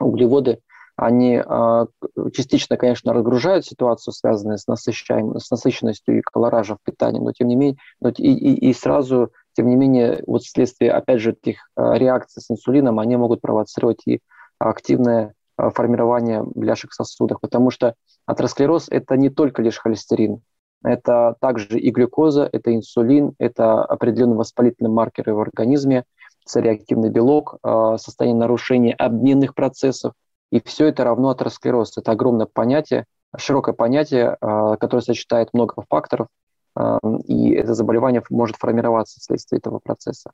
углеводы, 0.00 0.58
они 0.96 1.42
э, 1.44 1.86
частично, 2.32 2.76
конечно, 2.76 3.12
разгружают 3.12 3.66
ситуацию, 3.66 4.14
связанную 4.14 4.58
с, 4.58 4.66
насыщаем, 4.66 5.38
с 5.38 5.50
насыщенностью 5.50 6.18
и 6.18 6.22
колоражем 6.22 6.78
в 6.78 6.82
питании, 6.82 7.20
но 7.20 7.32
тем 7.32 7.48
не 7.48 7.56
менее, 7.56 7.76
но 8.00 8.08
и, 8.08 8.32
и, 8.32 8.70
и 8.70 8.72
сразу, 8.72 9.30
тем 9.52 9.68
не 9.68 9.76
менее, 9.76 10.22
вот 10.26 10.42
вследствие, 10.42 10.92
опять 10.92 11.20
же, 11.20 11.32
этих 11.32 11.58
реакций 11.76 12.42
с 12.42 12.50
инсулином, 12.50 12.98
они 12.98 13.16
могут 13.16 13.42
провоцировать 13.42 14.02
и 14.06 14.20
активное 14.58 15.34
формирования 15.56 16.42
бляшек 16.42 16.90
в 16.90 16.94
сосудах, 16.94 17.40
потому 17.40 17.70
что 17.70 17.94
атеросклероз– 18.26 18.88
это 18.90 19.16
не 19.16 19.30
только 19.30 19.62
лишь 19.62 19.78
холестерин, 19.78 20.42
это 20.84 21.36
также 21.40 21.78
и 21.78 21.90
глюкоза, 21.90 22.48
это 22.52 22.74
инсулин, 22.74 23.34
это 23.38 23.84
определенные 23.84 24.36
воспалительные 24.36 24.92
маркеры 24.92 25.34
в 25.34 25.40
организме, 25.40 26.04
цереактивный 26.44 27.10
белок, 27.10 27.56
э, 27.62 27.96
состояние 27.98 28.38
нарушения 28.38 28.94
обменных 28.94 29.54
процессов, 29.54 30.12
и 30.52 30.60
все 30.60 30.86
это 30.86 31.04
равно 31.04 31.30
атеросклероз. 31.30 31.96
Это 31.98 32.12
огромное 32.12 32.46
понятие, 32.46 33.06
широкое 33.36 33.74
понятие, 33.74 34.36
которое 34.40 35.02
сочетает 35.02 35.52
много 35.52 35.82
факторов, 35.88 36.28
и 37.24 37.50
это 37.50 37.74
заболевание 37.74 38.22
может 38.30 38.56
формироваться 38.56 39.18
вследствие 39.18 39.58
этого 39.58 39.80
процесса. 39.80 40.30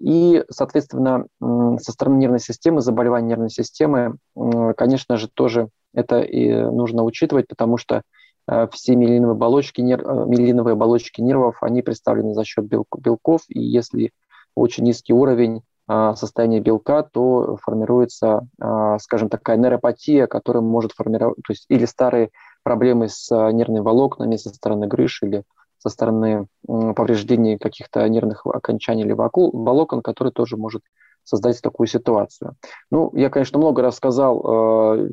И, 0.00 0.44
соответственно, 0.50 1.26
со 1.40 1.92
стороны 1.92 2.18
нервной 2.18 2.40
системы, 2.40 2.80
заболевания 2.80 3.28
нервной 3.28 3.50
системы, 3.50 4.16
конечно 4.76 5.16
же, 5.16 5.28
тоже 5.28 5.68
это 5.94 6.20
и 6.20 6.52
нужно 6.52 7.04
учитывать, 7.04 7.46
потому 7.46 7.76
что 7.76 8.02
все 8.72 8.96
миелиновые 8.96 9.36
оболочки, 9.36 9.80
нерв, 9.80 10.04
миелиновые 10.04 10.72
оболочки 10.72 11.20
нервов, 11.20 11.62
они 11.62 11.82
представлены 11.82 12.34
за 12.34 12.44
счет 12.44 12.64
белков, 12.64 13.42
и 13.48 13.60
если 13.60 14.10
очень 14.56 14.84
низкий 14.84 15.12
уровень 15.12 15.62
а, 15.92 16.14
состояния 16.14 16.60
белка, 16.60 17.02
то 17.02 17.56
формируется, 17.62 18.46
а, 18.60 18.96
скажем, 19.00 19.28
такая 19.28 19.56
нейропатия, 19.56 20.28
которая 20.28 20.62
может 20.62 20.92
формировать, 20.92 21.38
то 21.44 21.52
есть 21.52 21.66
или 21.68 21.84
старые 21.84 22.30
проблемы 22.62 23.08
с 23.08 23.28
а, 23.32 23.50
нервными 23.50 23.82
волокнами 23.82 24.36
со 24.36 24.50
стороны 24.50 24.86
грыж 24.86 25.20
или 25.24 25.42
со 25.80 25.88
стороны 25.88 26.46
повреждений 26.66 27.58
каких-то 27.58 28.06
нервных 28.08 28.46
окончаний 28.46 29.02
или 29.02 29.12
волокон, 29.12 30.02
который 30.02 30.30
тоже 30.30 30.56
может 30.56 30.82
создать 31.24 31.60
такую 31.62 31.86
ситуацию. 31.86 32.56
Ну, 32.90 33.10
я, 33.14 33.30
конечно, 33.30 33.58
много 33.58 33.82
рассказал, 33.82 35.08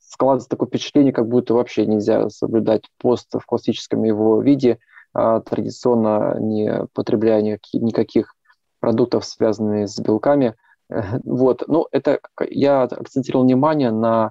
складывается 0.00 0.48
такое 0.48 0.68
впечатление, 0.68 1.12
как 1.12 1.28
будто 1.28 1.54
вообще 1.54 1.86
нельзя 1.86 2.28
соблюдать 2.30 2.82
пост 2.98 3.28
в 3.34 3.44
классическом 3.44 4.04
его 4.04 4.40
виде, 4.40 4.78
традиционно 5.12 6.36
не 6.40 6.86
потребляя 6.92 7.42
никаких 7.42 8.34
продуктов, 8.80 9.24
связанных 9.24 9.88
с 9.88 9.98
белками. 9.98 10.54
Вот, 11.24 11.64
ну, 11.66 11.88
это 11.90 12.20
я 12.48 12.82
акцентировал 12.84 13.44
внимание 13.44 13.90
на 13.90 14.30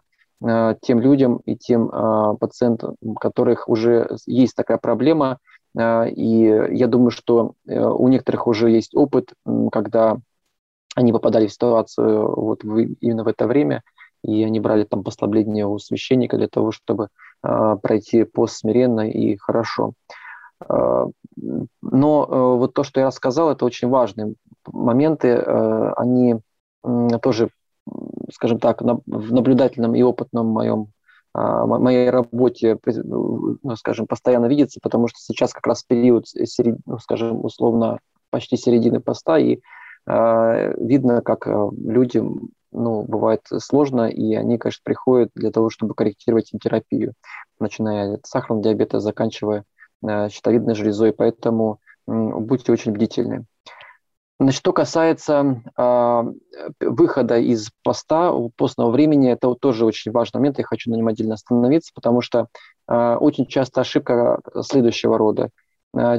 тем 0.82 1.00
людям 1.00 1.38
и 1.46 1.56
тем 1.56 1.90
э, 1.90 2.38
пациентам, 2.40 2.96
у 3.02 3.14
которых 3.16 3.68
уже 3.68 4.18
есть 4.26 4.56
такая 4.56 4.78
проблема, 4.78 5.34
э, 5.34 5.55
и 5.78 6.68
я 6.72 6.88
думаю, 6.88 7.12
что 7.12 7.54
э, 7.68 7.80
у 7.80 8.08
некоторых 8.08 8.48
уже 8.48 8.70
есть 8.72 8.96
опыт, 8.96 9.34
когда 9.72 10.18
они 10.96 11.12
попадали 11.12 11.48
в 11.48 11.52
ситуацию 11.52 12.34
вот 12.34 12.64
именно 12.64 13.24
в 13.24 13.28
это 13.28 13.48
время, 13.48 13.84
и 14.24 14.44
они 14.44 14.60
брали 14.60 14.86
там 14.86 15.04
послабление 15.04 15.68
у 15.68 15.78
священника 15.78 16.38
для 16.38 16.48
того, 16.48 16.72
чтобы 16.72 17.10
э, 17.44 17.76
пройти 17.82 18.24
пост 18.24 18.58
смиренно 18.58 19.10
и 19.10 19.36
хорошо. 19.36 19.94
Э, 20.68 21.06
но 21.82 22.28
э, 22.30 22.58
вот 22.58 22.74
то, 22.74 22.84
что 22.84 23.02
я 23.02 23.08
рассказал, 23.08 23.52
это 23.52 23.66
очень 23.66 23.90
важные 23.90 24.36
моменты. 24.66 25.28
Э, 25.28 25.94
они 25.98 26.36
тоже, 27.22 27.50
скажем 28.32 28.60
так, 28.60 28.82
в 28.82 29.34
наблюдательном 29.34 29.96
и 29.96 30.04
опытном 30.04 30.48
моем 30.48 30.82
а, 30.82 30.95
моей 31.36 32.10
работе, 32.10 32.78
ну, 32.86 33.58
скажем, 33.76 34.08
постоянно 34.08 34.46
видится, 34.46 34.80
потому 34.82 35.08
что 35.08 35.20
сейчас 35.20 35.54
как 35.54 35.68
раз 35.68 35.84
период, 35.84 36.26
ну, 36.86 37.00
скажем, 37.00 37.44
условно, 37.44 38.00
почти 38.30 38.58
середины 38.58 39.00
поста, 39.00 39.38
и 39.38 39.60
видно, 40.08 41.22
как 41.24 41.48
людям 41.48 42.50
ну, 42.72 43.02
бывает 43.04 43.42
сложно, 43.60 44.08
и 44.08 44.36
они, 44.36 44.58
конечно, 44.60 44.82
приходят 44.84 45.30
для 45.34 45.52
того, 45.52 45.70
чтобы 45.70 45.96
корректировать 45.96 46.52
терапию, 46.62 47.14
начиная 47.60 48.16
от 48.16 48.26
сахарного 48.26 48.64
диабета, 48.64 49.00
заканчивая 49.00 49.64
Э, 50.08 50.30
щитовидной 50.30 50.76
железой, 50.76 51.14
поэтому 51.14 51.80
будьте 52.08 52.72
очень 52.72 52.92
бдительны. 52.92 53.46
Значит, 54.40 54.60
что 54.60 54.74
касается 54.74 55.62
э, 55.78 56.24
выхода 56.82 57.38
из 57.38 57.70
поста, 57.84 58.34
постного 58.58 58.92
времени, 58.92 59.32
это 59.32 59.54
тоже 59.56 59.86
очень 59.86 60.12
важный 60.12 60.40
момент, 60.40 60.58
я 60.58 60.66
хочу 60.66 60.92
на 60.92 60.96
нем 60.96 61.08
отдельно 61.08 61.36
остановиться, 61.36 61.92
потому 61.96 62.22
что 62.22 62.48
э, 62.90 63.16
очень 63.16 63.46
часто 63.48 63.82
ошибка 63.82 64.42
следующего 64.62 65.18
рода– 65.18 65.50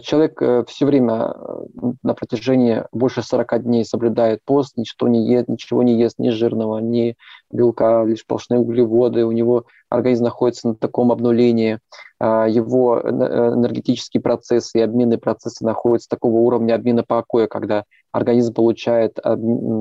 человек 0.01 0.41
э, 0.41 0.65
все 0.67 0.87
время 0.87 1.35
э, 1.35 1.65
на 2.03 2.15
протяжении 2.15 2.85
больше 2.93 3.23
40 3.23 3.63
дней 3.63 3.85
соблюдает 3.85 4.41
пост, 4.45 4.77
ничего 4.77 5.09
не 5.09 5.29
ест, 5.29 5.49
ничего 5.49 5.83
не 5.83 5.99
ест, 5.99 6.19
ни 6.19 6.31
жирного, 6.31 6.79
ни 6.79 7.17
белка, 7.51 8.05
лишь 8.05 8.21
сплошные 8.21 8.59
углеводы. 8.59 9.27
У 9.27 9.33
него 9.33 9.67
организм 9.91 10.25
находится 10.25 10.69
на 10.69 10.75
таком 10.75 11.13
обнулении. 11.13 11.79
Его 12.19 13.03
энергетические 13.05 14.23
процессы 14.23 14.79
и 14.79 14.83
обменные 14.83 15.19
процессы 15.19 15.65
находятся 15.65 16.09
такого 16.09 16.39
уровня 16.39 16.75
обмена 16.75 17.05
покоя, 17.07 17.47
когда 17.47 17.85
организм 18.11 18.55
получает, 18.55 19.19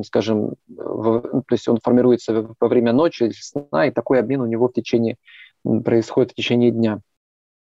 скажем, 0.06 0.56
то 0.68 1.42
есть 1.50 1.68
он 1.70 1.80
формируется 1.82 2.46
во 2.60 2.68
время 2.68 2.92
ночи 2.92 3.32
сна, 3.40 3.88
и 3.88 3.92
такой 3.92 4.20
обмен 4.20 4.42
у 4.42 4.46
него 4.46 4.68
в 4.68 4.74
течение 4.74 5.16
происходит 5.64 6.32
в 6.32 6.36
течение 6.36 6.72
дня. 6.72 7.00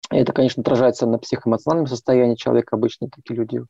Это, 0.09 0.31
конечно, 0.31 0.61
отражается 0.61 1.05
на 1.05 1.17
психоэмоциональном 1.17 1.87
состоянии 1.87 2.35
человека. 2.35 2.75
Обычно 2.75 3.09
такие 3.09 3.35
люди 3.37 3.57
э, 3.59 3.63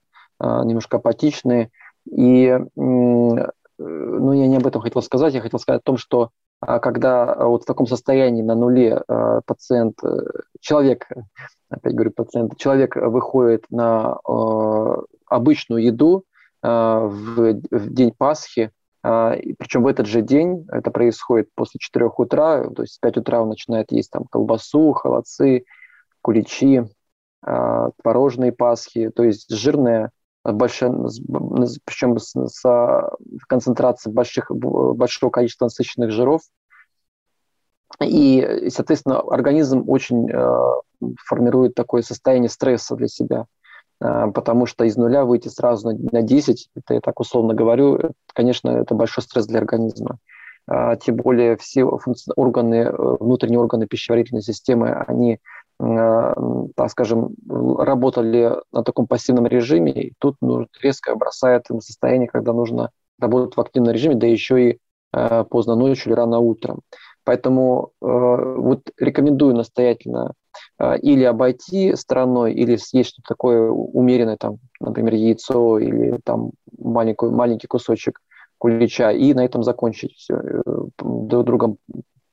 немножко 0.65 0.97
апатичные. 0.97 1.71
И 2.11 2.45
э, 2.45 2.59
ну, 2.75 4.33
я 4.33 4.47
не 4.47 4.57
об 4.57 4.67
этом 4.67 4.81
хотел 4.81 5.01
сказать. 5.01 5.33
Я 5.33 5.41
хотел 5.41 5.59
сказать 5.59 5.81
о 5.81 5.85
том, 5.85 5.97
что 5.97 6.29
э, 6.65 6.79
когда 6.79 7.35
вот 7.35 7.63
в 7.63 7.65
таком 7.65 7.87
состоянии 7.87 8.41
на 8.41 8.55
нуле 8.55 9.03
пациент, 9.45 9.97
э, 10.03 10.07
человек, 10.59 11.07
опять 11.69 11.93
говорю 11.93 12.11
пациент, 12.11 12.57
человек 12.57 12.95
выходит 12.95 13.65
на 13.69 14.17
обычную 15.27 15.83
еду 15.83 16.23
в, 16.61 17.53
день 17.71 18.13
Пасхи, 18.17 18.71
причем 19.01 19.83
в 19.83 19.87
этот 19.87 20.07
же 20.07 20.21
день, 20.21 20.65
это 20.71 20.89
происходит 20.89 21.49
после 21.55 21.79
4 21.79 22.09
утра, 22.17 22.67
то 22.69 22.81
есть 22.81 22.97
в 22.97 22.99
5 23.01 23.17
утра 23.17 23.41
он 23.41 23.49
начинает 23.49 23.91
есть 23.91 24.09
там 24.09 24.25
колбасу, 24.25 24.93
холодцы, 24.93 25.65
куличи, 26.27 26.83
а, 27.41 27.91
творожные 28.03 28.51
пасхи, 28.51 29.09
то 29.15 29.23
есть 29.23 29.49
жирные, 29.49 30.09
большая, 30.43 30.91
причем 31.85 32.19
с, 32.19 32.33
с 32.35 32.61
концентрацией 33.47 34.13
больших, 34.13 34.51
большого 34.51 35.29
количества 35.29 35.65
насыщенных 35.65 36.11
жиров. 36.11 36.41
И, 38.03 38.67
соответственно, 38.67 39.21
организм 39.21 39.85
очень 39.87 40.29
э, 40.29 41.07
формирует 41.25 41.75
такое 41.75 42.01
состояние 42.01 42.49
стресса 42.49 42.97
для 42.97 43.07
себя, 43.07 43.45
э, 44.01 44.27
потому 44.35 44.65
что 44.65 44.83
из 44.83 44.97
нуля 44.97 45.23
выйти 45.23 45.47
сразу 45.47 45.91
на, 45.91 45.97
на 46.11 46.21
10, 46.23 46.71
это 46.75 46.95
я 46.95 46.99
так 46.99 47.17
условно 47.21 47.53
говорю, 47.53 48.11
конечно, 48.33 48.69
это 48.69 48.95
большой 48.95 49.23
стресс 49.23 49.47
для 49.47 49.59
организма. 49.59 50.17
Э, 50.69 50.97
тем 51.01 51.15
более 51.15 51.55
все 51.55 51.85
органы, 52.35 52.91
внутренние 52.91 53.59
органы 53.59 53.87
пищеварительной 53.87 54.41
системы, 54.41 54.91
они 54.91 55.35
Э, 55.35 55.56
так 55.79 56.89
скажем, 56.89 57.35
работали 57.47 58.55
на 58.71 58.83
таком 58.83 59.05
пассивном 59.05 59.45
режиме, 59.45 59.91
и 59.91 60.13
тут 60.19 60.35
ну, 60.41 60.67
резко 60.81 61.15
бросает 61.15 61.69
им 61.69 61.81
состояние, 61.81 62.27
когда 62.27 62.53
нужно 62.53 62.89
работать 63.19 63.55
в 63.55 63.61
активном 63.61 63.93
режиме, 63.93 64.15
да 64.15 64.27
еще 64.27 64.69
и 64.71 64.79
э, 65.13 65.43
поздно 65.49 65.75
ночью 65.75 66.11
или 66.11 66.17
рано 66.17 66.39
утром. 66.39 66.81
Поэтому 67.23 67.91
э, 68.01 68.05
вот 68.05 68.89
рекомендую 68.97 69.55
настоятельно 69.55 70.33
э, 70.79 70.97
или 70.99 71.23
обойти 71.23 71.95
стороной, 71.95 72.53
или 72.53 72.75
съесть 72.77 73.09
что-то 73.09 73.27
такое 73.27 73.69
умеренное, 73.69 74.37
там, 74.37 74.57
например, 74.79 75.13
яйцо 75.13 75.77
или 75.79 76.19
там 76.23 76.51
маленький, 76.77 77.25
маленький 77.27 77.67
кусочек 77.67 78.19
кулича, 78.57 79.11
и 79.11 79.33
на 79.33 79.45
этом 79.45 79.63
закончить 79.63 80.13
все, 80.13 80.35
э, 80.35 80.61
друг 81.03 81.45
другом 81.45 81.77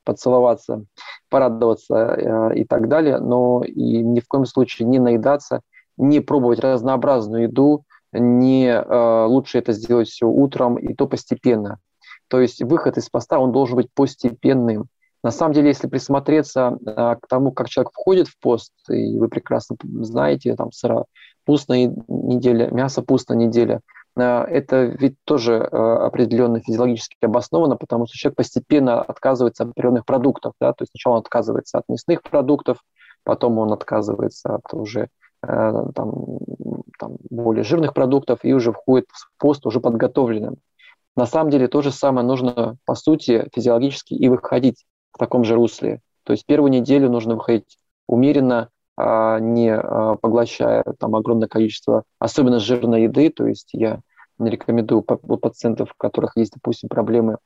поцеловаться, 0.05 0.85
порадоваться 1.29 1.95
э, 1.95 2.55
и 2.59 2.63
так 2.63 2.87
далее, 2.87 3.19
но 3.19 3.63
и 3.63 3.97
ни 4.03 4.19
в 4.19 4.27
коем 4.27 4.45
случае 4.45 4.87
не 4.87 4.99
наедаться, 4.99 5.61
не 5.97 6.21
пробовать 6.21 6.59
разнообразную 6.59 7.43
еду, 7.43 7.83
не 8.13 8.67
э, 8.67 9.25
лучше 9.25 9.57
это 9.57 9.73
сделать 9.73 10.07
все 10.07 10.27
утром 10.27 10.77
и 10.77 10.93
то 10.93 11.07
постепенно. 11.07 11.79
То 12.27 12.39
есть 12.39 12.63
выход 12.63 12.97
из 12.97 13.09
поста, 13.09 13.39
он 13.39 13.51
должен 13.51 13.75
быть 13.75 13.89
постепенным. 13.93 14.87
На 15.23 15.31
самом 15.31 15.53
деле, 15.53 15.69
если 15.69 15.87
присмотреться 15.87 16.77
э, 16.85 17.15
к 17.21 17.27
тому, 17.27 17.51
как 17.51 17.69
человек 17.69 17.91
входит 17.91 18.27
в 18.27 18.39
пост, 18.39 18.73
и 18.89 19.17
вы 19.17 19.27
прекрасно 19.27 19.75
знаете, 20.01 20.55
там 20.55 20.71
сыра 20.71 21.05
пустная 21.45 21.93
неделя, 22.07 22.69
мясо 22.71 23.01
пустая 23.01 23.37
неделя, 23.37 23.81
это 24.23 24.85
ведь 24.85 25.15
тоже 25.25 25.53
э, 25.55 25.75
определенно 25.75 26.61
физиологически 26.61 27.17
обосновано, 27.21 27.75
потому 27.75 28.07
что 28.07 28.17
человек 28.17 28.37
постепенно 28.37 29.01
отказывается 29.01 29.63
от 29.63 29.69
определенных 29.71 30.05
продуктов. 30.05 30.53
Да? 30.59 30.71
То 30.73 30.83
есть 30.83 30.91
сначала 30.91 31.15
он 31.15 31.19
отказывается 31.19 31.79
от 31.79 31.83
мясных 31.89 32.21
продуктов, 32.23 32.77
потом 33.23 33.57
он 33.57 33.73
отказывается 33.73 34.55
от 34.55 34.73
уже 34.73 35.09
э, 35.43 35.83
там, 35.93 36.39
там, 36.97 37.17
более 37.29 37.63
жирных 37.63 37.93
продуктов 37.93 38.39
и 38.43 38.53
уже 38.53 38.71
входит 38.71 39.07
в 39.11 39.29
пост 39.37 39.65
уже 39.65 39.81
подготовленным. 39.81 40.57
На 41.17 41.25
самом 41.25 41.49
деле 41.49 41.67
то 41.67 41.81
же 41.81 41.91
самое 41.91 42.25
нужно, 42.25 42.77
по 42.85 42.95
сути, 42.95 43.49
физиологически 43.53 44.13
и 44.13 44.29
выходить 44.29 44.85
в 45.11 45.17
таком 45.17 45.43
же 45.43 45.55
русле. 45.55 46.01
То 46.23 46.33
есть 46.33 46.45
первую 46.45 46.71
неделю 46.71 47.09
нужно 47.09 47.35
выходить 47.35 47.77
умеренно, 48.07 48.57
а, 48.63 48.69
не 48.97 49.75
а, 49.75 50.15
поглощая 50.15 50.83
там 50.99 51.15
огромное 51.15 51.47
количество, 51.47 52.03
особенно 52.19 52.59
жирной 52.59 53.03
еды. 53.03 53.29
То 53.29 53.45
есть 53.47 53.69
я 53.73 53.99
не 54.37 54.49
рекомендую 54.49 55.03
у 55.07 55.37
пациентов, 55.37 55.91
у 55.91 55.97
которых 55.97 56.37
есть, 56.37 56.53
допустим, 56.53 56.89
проблемы 56.89 57.37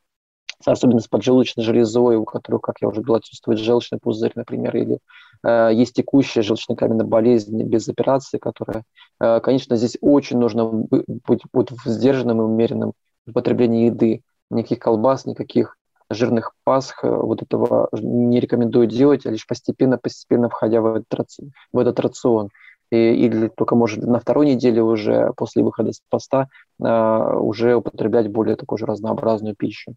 особенно 0.66 1.00
с 1.00 1.08
поджелудочной 1.08 1.64
железой, 1.64 2.18
у 2.18 2.26
которых, 2.26 2.62
как 2.62 2.78
я 2.82 2.88
уже 2.90 3.02
говорил, 3.02 3.16
отсутствует 3.16 3.60
желчный 3.60 4.00
пузырь, 4.00 4.34
например, 4.36 4.76
или 4.76 5.00
э, 5.44 5.70
есть 5.74 5.94
текущая 5.94 6.42
желчно-каменная 6.42 7.06
болезнь 7.06 7.64
без 7.64 7.88
операции, 7.88 8.38
которая, 8.38 8.84
э, 9.22 9.40
конечно, 9.40 9.76
здесь 9.78 9.98
очень 10.02 10.38
нужно 10.38 10.66
быть, 10.66 11.42
быть 11.54 11.70
сдержанным 11.86 12.42
и 12.42 12.44
умеренным 12.44 12.94
в 13.26 13.32
потреблении 13.32 13.86
еды. 13.86 14.22
Никаких 14.50 14.80
колбас, 14.80 15.26
никаких 15.26 15.78
жирных 16.10 16.54
пасх, 16.64 17.04
э, 17.04 17.10
вот 17.10 17.42
этого 17.42 17.90
не 17.94 18.40
рекомендую 18.40 18.88
делать, 18.88 19.26
а 19.26 19.32
лишь 19.32 19.48
постепенно-постепенно 19.48 20.50
входя 20.50 20.82
в 20.82 20.96
этот, 20.96 21.14
рацион, 21.14 21.52
в 21.72 21.78
этот 21.80 22.00
рацион. 22.00 22.50
И, 22.92 22.98
или 22.98 23.50
только, 23.50 23.76
может, 23.76 24.04
на 24.04 24.20
второй 24.20 24.48
неделе 24.48 24.82
уже 24.82 25.32
после 25.38 25.64
выхода 25.64 25.94
с 25.94 26.02
поста 26.10 26.48
э, 26.84 27.36
уже 27.40 27.76
употреблять 27.76 28.32
более 28.32 28.56
такую 28.56 28.80
же 28.80 28.86
разнообразную 28.86 29.56
пищу. 29.56 29.96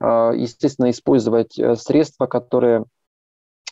Э, 0.00 0.32
естественно, 0.34 0.90
использовать 0.90 1.58
э, 1.58 1.76
средства, 1.76 2.26
которые, 2.26 2.84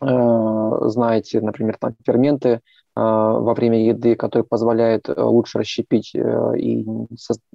э, 0.03 0.07
знаете, 0.07 1.41
например, 1.41 1.77
там 1.81 1.95
ферменты 2.05 2.61
во 2.95 3.55
время 3.55 3.87
еды, 3.87 4.17
которые 4.17 4.45
позволяют 4.45 5.09
лучше 5.09 5.61
расщепить 5.61 6.17
и, 6.17 6.85
ну, 6.85 7.07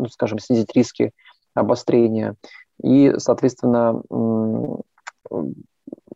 скажем, 0.09 0.39
снизить 0.39 0.73
риски 0.73 1.11
обострения 1.53 2.35
и, 2.81 3.13
соответственно, 3.17 4.01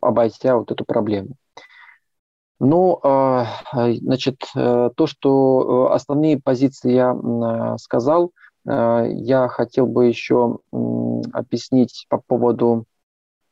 обойти 0.00 0.50
вот 0.50 0.70
эту 0.70 0.84
проблему. 0.84 1.36
Ну, 2.60 2.98
а, 3.04 3.46
значит, 3.72 4.42
э, 4.56 4.90
то, 4.96 5.06
что 5.06 5.88
э, 5.90 5.94
основные 5.94 6.40
позиции 6.40 6.92
я 6.92 7.76
сказал, 7.78 8.32
э, 8.68 9.06
я 9.12 9.46
хотел 9.46 9.86
бы 9.86 10.06
еще 10.06 10.58
объяснить 11.32 12.06
по 12.08 12.18
поводу, 12.18 12.84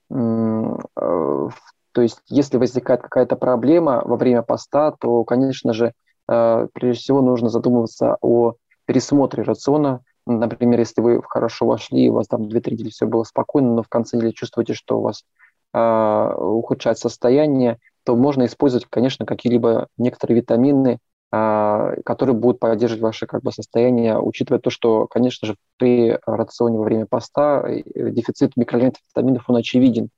то 0.08 2.02
есть, 2.02 2.20
если 2.28 2.58
возникает 2.58 3.02
какая-то 3.02 3.36
проблема 3.36 4.02
во 4.04 4.16
время 4.16 4.42
поста, 4.42 4.92
то, 4.92 5.24
конечно 5.24 5.72
же, 5.72 5.94
прежде 6.26 7.00
всего 7.00 7.22
нужно 7.22 7.48
задумываться 7.48 8.16
о 8.20 8.54
пересмотре 8.84 9.42
рациона, 9.42 10.02
Например, 10.26 10.80
если 10.80 11.00
вы 11.00 11.22
хорошо 11.22 11.66
вошли, 11.66 12.10
у 12.10 12.14
вас 12.14 12.26
там 12.26 12.42
2-3 12.42 12.72
недели 12.72 12.90
все 12.90 13.06
было 13.06 13.22
спокойно, 13.22 13.74
но 13.74 13.82
в 13.82 13.88
конце 13.88 14.16
недели 14.16 14.32
чувствуете, 14.32 14.74
что 14.74 14.98
у 14.98 15.02
вас 15.02 15.24
э, 15.72 16.34
ухудшает 16.36 16.98
состояние, 16.98 17.78
то 18.04 18.16
можно 18.16 18.44
использовать, 18.46 18.86
конечно, 18.90 19.24
какие-либо 19.24 19.86
некоторые 19.96 20.40
витамины, 20.40 20.98
э, 21.32 21.96
которые 22.04 22.34
будут 22.34 22.58
поддерживать 22.58 23.02
ваше 23.02 23.26
как 23.26 23.42
бы, 23.42 23.52
состояние, 23.52 24.18
учитывая 24.20 24.60
то, 24.60 24.70
что, 24.70 25.06
конечно 25.06 25.46
же, 25.46 25.56
при 25.78 26.18
рационе 26.26 26.78
во 26.78 26.84
время 26.84 27.06
поста 27.06 27.62
э, 27.64 27.82
дефицит 28.10 28.56
микроэлементов 28.56 29.02
витаминов, 29.14 29.44
он 29.48 29.56
очевиден. 29.56 30.08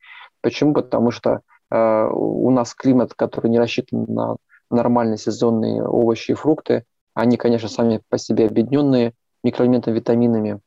Почему? 0.41 0.73
Потому 0.73 1.11
что 1.11 1.41
э, 1.71 2.09
у 2.11 2.51
нас 2.51 2.75
климат, 2.75 3.13
который 3.15 3.51
не 3.51 3.59
рассчитан 3.59 4.07
на 4.09 4.37
нормальные 4.71 5.19
сезонные 5.19 5.83
овощи 5.83 6.31
и 6.31 6.35
фрукты, 6.35 6.85
они, 7.15 7.37
конечно, 7.37 7.69
сами 7.69 8.01
по 8.09 8.17
себе 8.17 8.47
объединенные, 8.47 9.13
микроэлементами, 9.43 9.95
витаминами. 9.95 10.61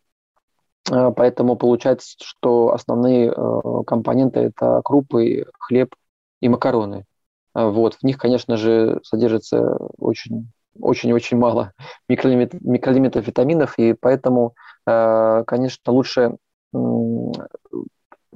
А, 0.90 1.12
поэтому 1.12 1.56
получается, 1.56 2.16
что 2.20 2.74
основные 2.74 3.32
э, 3.32 3.84
компоненты– 3.86 4.40
это 4.42 4.82
крупы, 4.84 5.46
хлеб 5.60 5.96
и 6.42 6.50
макароны. 6.50 7.06
А, 7.54 7.70
вот. 7.70 7.96
В 7.96 8.04
них, 8.04 8.18
конечно 8.18 8.58
же, 8.58 9.00
содержится 9.04 9.78
очень 9.98 10.52
очень-очень 10.80 11.38
мало 11.38 11.74
микроэлементов, 12.10 12.62
микроэлементов, 12.62 13.28
витаминов, 13.28 13.78
и 13.78 13.94
поэтому, 13.94 14.56
э, 14.88 15.44
конечно, 15.46 15.92
лучше 15.92 16.38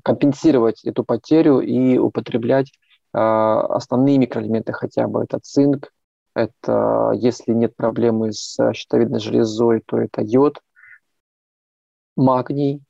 компенсировать 0.03 0.83
эту 0.83 1.03
потерю 1.05 1.59
и 1.61 1.97
употреблять 1.97 2.71
э, 3.13 3.17
основные 3.17 4.17
микроэлементы 4.17 4.73
хотя 4.73 5.07
бы. 5.07 5.23
Это 5.23 5.39
цинк, 5.41 5.91
это, 6.35 7.11
если 7.15 7.53
нет 7.53 7.75
проблемы 7.75 8.33
с 8.33 8.57
щитовидной 8.73 9.19
железой, 9.19 9.81
то 9.85 9.97
это 9.97 10.21
йод, 10.21 10.59
магний. 12.15 12.83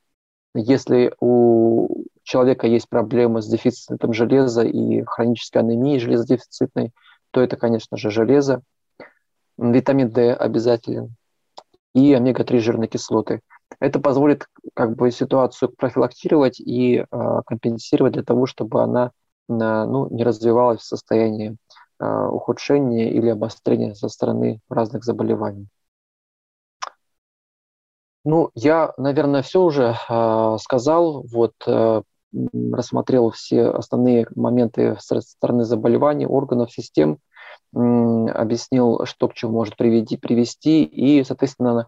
Если 0.55 1.13
у 1.19 2.05
человека 2.23 2.65
есть 2.67 2.89
проблемы 2.89 3.41
с 3.41 3.47
дефицитом 3.47 4.13
железа 4.13 4.63
и 4.63 5.03
хронической 5.03 5.61
анемией 5.61 5.99
железодефицитной, 5.99 6.91
то 7.31 7.41
это, 7.41 7.55
конечно 7.55 7.97
же, 7.97 8.09
железо. 8.09 8.61
Витамин 9.57 10.09
D 10.09 10.33
обязателен. 10.33 11.15
И 11.93 12.13
омега-3 12.13 12.59
жирные 12.59 12.87
кислоты. 12.87 13.41
Это 13.79 13.99
позволит 13.99 14.47
как 14.73 14.95
бы 14.95 15.11
ситуацию 15.11 15.69
профилактировать 15.69 16.59
и 16.59 16.97
э, 16.97 17.41
компенсировать 17.45 18.13
для 18.13 18.23
того, 18.23 18.45
чтобы 18.45 18.81
она 18.81 19.07
э, 19.07 19.11
ну, 19.47 20.09
не 20.09 20.23
развивалась 20.23 20.81
в 20.81 20.85
состоянии 20.85 21.57
Э, 21.97 22.27
ухудшения 22.27 23.09
или 23.09 23.29
обострения 23.29 23.93
со 23.93 24.09
стороны 24.09 24.59
разных 24.69 25.05
заболеваний. 25.05 25.67
Ну, 28.25 28.49
я, 28.53 28.93
наверное, 28.97 29.41
все 29.43 29.61
уже 29.61 29.95
э, 30.09 30.57
сказал. 30.59 31.23
Вот 31.31 31.53
э, 31.65 32.01
рассмотрел 32.73 33.29
все 33.31 33.67
основные 33.69 34.27
моменты 34.35 34.97
со 34.99 35.21
стороны 35.21 35.63
заболеваний, 35.63 36.25
органов, 36.25 36.69
систем, 36.69 37.19
э, 37.73 37.79
объяснил, 37.79 39.05
что 39.05 39.29
к 39.29 39.33
чему 39.33 39.53
может 39.53 39.77
приведи, 39.77 40.17
привести, 40.17 40.83
и, 40.83 41.23
соответственно, 41.23 41.87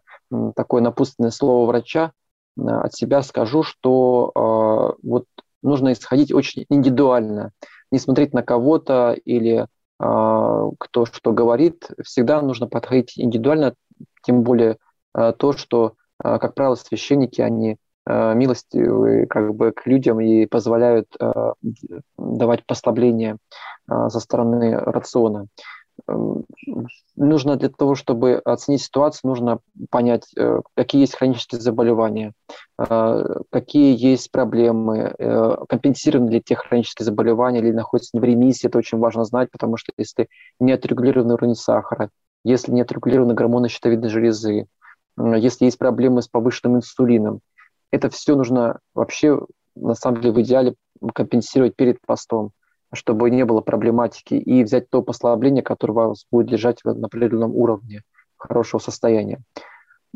такое 0.56 0.82
напутственное 0.82 1.32
слово 1.32 1.68
врача 1.68 2.14
э, 2.58 2.62
от 2.62 2.94
себя 2.94 3.24
скажу, 3.24 3.64
что 3.64 4.32
э, 4.34 5.06
вот 5.06 5.26
нужно 5.62 5.92
исходить 5.92 6.32
очень 6.32 6.66
индивидуально, 6.70 7.52
не 7.92 8.00
смотреть 8.00 8.34
на 8.34 8.42
кого-то 8.42 9.12
или 9.26 9.68
кто 10.00 11.06
что 11.06 11.34
говорит, 11.34 11.90
всегда 12.04 12.42
нужно 12.42 12.68
подходить 12.68 13.14
индивидуально, 13.18 13.74
тем 14.24 14.44
более 14.44 14.78
а, 15.14 15.32
то, 15.32 15.54
что, 15.54 15.94
а, 16.20 16.38
как 16.38 16.54
правило, 16.54 16.76
священники, 16.76 17.42
они 17.42 17.78
милостивы 18.10 19.26
как 19.26 19.54
бы 19.54 19.74
к 19.74 19.86
людям 19.86 20.22
и 20.22 20.46
позволяют 20.46 21.14
давать 22.18 22.66
послабления 22.66 23.38
со 23.86 24.22
стороны 24.22 24.78
рациона 24.78 25.48
нужно 27.16 27.56
для 27.56 27.70
того, 27.70 27.96
чтобы 27.96 28.36
оценить 28.46 28.82
ситуацию, 28.82 29.30
нужно 29.30 29.60
понять, 29.90 30.28
э, 30.38 30.62
какие 30.76 31.02
есть 31.02 31.16
хронические 31.16 31.60
заболевания, 31.62 32.34
э, 32.78 33.24
какие 33.50 33.98
есть 33.98 34.32
проблемы, 34.32 35.14
э, 35.18 35.56
компенсированы 35.68 36.30
ли 36.30 36.42
те 36.42 36.56
хронические 36.56 37.06
заболевания 37.06 37.60
или 37.60 37.72
находятся 37.72 38.18
в 38.18 38.24
ремиссии, 38.24 38.68
это 38.68 38.78
очень 38.78 39.00
важно 39.00 39.24
знать, 39.26 39.50
потому 39.52 39.78
что 39.78 39.92
если 39.98 40.28
нет 40.60 40.86
регулированного 40.86 41.38
уровня 41.38 41.56
сахара, 41.56 42.10
если 42.44 42.72
нет 42.72 42.92
регулированной 42.92 43.36
гормона 43.36 43.68
щитовидной 43.68 44.10
железы, 44.10 44.68
если 45.18 45.66
есть 45.66 45.80
проблемы 45.80 46.22
с 46.22 46.28
повышенным 46.28 46.78
инсулином, 46.78 47.42
это 47.92 48.10
все 48.10 48.36
нужно 48.36 48.80
вообще, 48.94 49.40
на 49.76 49.96
самом 49.96 50.22
деле, 50.22 50.34
в 50.34 50.42
идеале 50.42 50.76
компенсировать 51.14 51.76
перед 51.76 52.00
постом 52.02 52.52
чтобы 52.94 53.30
не 53.30 53.46
было 53.46 53.62
проблематики, 53.62 54.36
и 54.36 54.64
взять 54.64 54.90
то 54.90 55.02
послабление, 55.02 55.64
которое 55.64 55.94
вас 55.94 56.26
будет 56.32 56.48
держать 56.48 56.80
в 56.84 56.90
определенном 56.90 57.56
уровне 57.56 58.02
хорошего 58.38 58.80
состояния. 58.80 59.42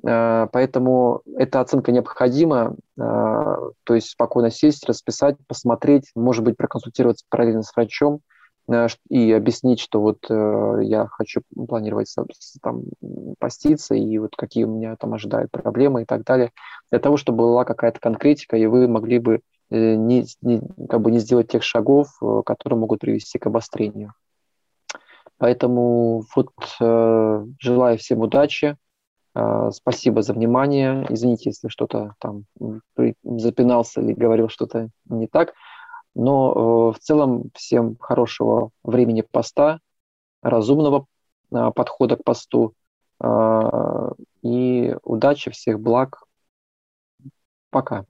Э, 0.06 0.48
поэтому 0.52 1.22
эта 1.38 1.60
оценка 1.60 1.92
необходима, 1.92 2.76
э, 2.98 3.02
то 3.02 3.96
есть 3.96 4.10
спокойно 4.10 4.50
сесть, 4.50 4.88
расписать, 4.88 5.38
посмотреть, 5.48 6.12
может 6.16 6.44
быть, 6.44 6.58
проконсультироваться 6.58 7.26
параллельно 7.30 7.64
с 7.64 7.76
врачом 7.76 8.22
э, 8.70 8.88
и 9.10 9.32
объяснить, 9.32 9.80
что 9.80 10.02
вот 10.02 10.30
я 10.30 11.08
хочу 11.08 11.42
планировать 11.68 12.14
там, 12.62 12.84
поститься, 13.40 13.96
и 13.96 14.18
вот 14.18 14.36
какие 14.36 14.64
у 14.64 14.74
меня 14.76 14.96
там 14.96 15.14
ожидают 15.14 15.52
проблемы 15.52 16.04
и 16.04 16.06
так 16.06 16.24
далее, 16.24 16.52
для 16.90 17.00
того, 17.00 17.18
чтобы 17.18 17.40
была 17.40 17.66
какая-то 17.66 18.00
конкретика, 18.00 18.58
и 18.58 18.66
вы 18.66 18.88
могли 18.88 19.20
бы 19.20 19.42
не, 19.72 20.26
не, 20.42 20.62
как 20.88 21.02
бы 21.02 21.12
не 21.12 21.20
сделать 21.20 21.48
тех 21.50 21.64
шагов, 21.64 22.10
э, 22.22 22.42
которые 22.46 22.80
могут 22.80 23.00
привести 23.00 23.40
к 23.40 23.48
обострению. 23.48 24.14
Поэтому 25.38 26.24
вот 26.36 26.52
э, 26.80 27.46
желаю 27.60 27.98
всем 27.98 28.20
удачи. 28.20 28.78
Э, 29.34 29.72
спасибо 29.72 30.22
за 30.22 30.34
внимание. 30.34 31.06
Извините, 31.10 31.50
если 31.50 31.68
что-то 31.70 32.16
там 32.20 32.46
запинался 33.24 34.02
или 34.02 34.14
говорил 34.14 34.50
что-то 34.50 34.90
не 35.06 35.28
так. 35.28 35.54
Но 36.14 36.92
э, 36.94 36.98
в 36.98 37.00
целом 37.00 37.52
всем 37.56 37.96
хорошего 37.98 38.72
времени 38.84 39.22
поста, 39.22 39.80
разумного 40.42 41.06
э, 41.52 41.72
подхода 41.74 42.18
к 42.18 42.24
посту 42.24 42.74
э, 43.24 44.12
и 44.42 44.96
удачи, 45.04 45.52
всех 45.52 45.80
благ. 45.80 46.24
Пока. 47.70 48.06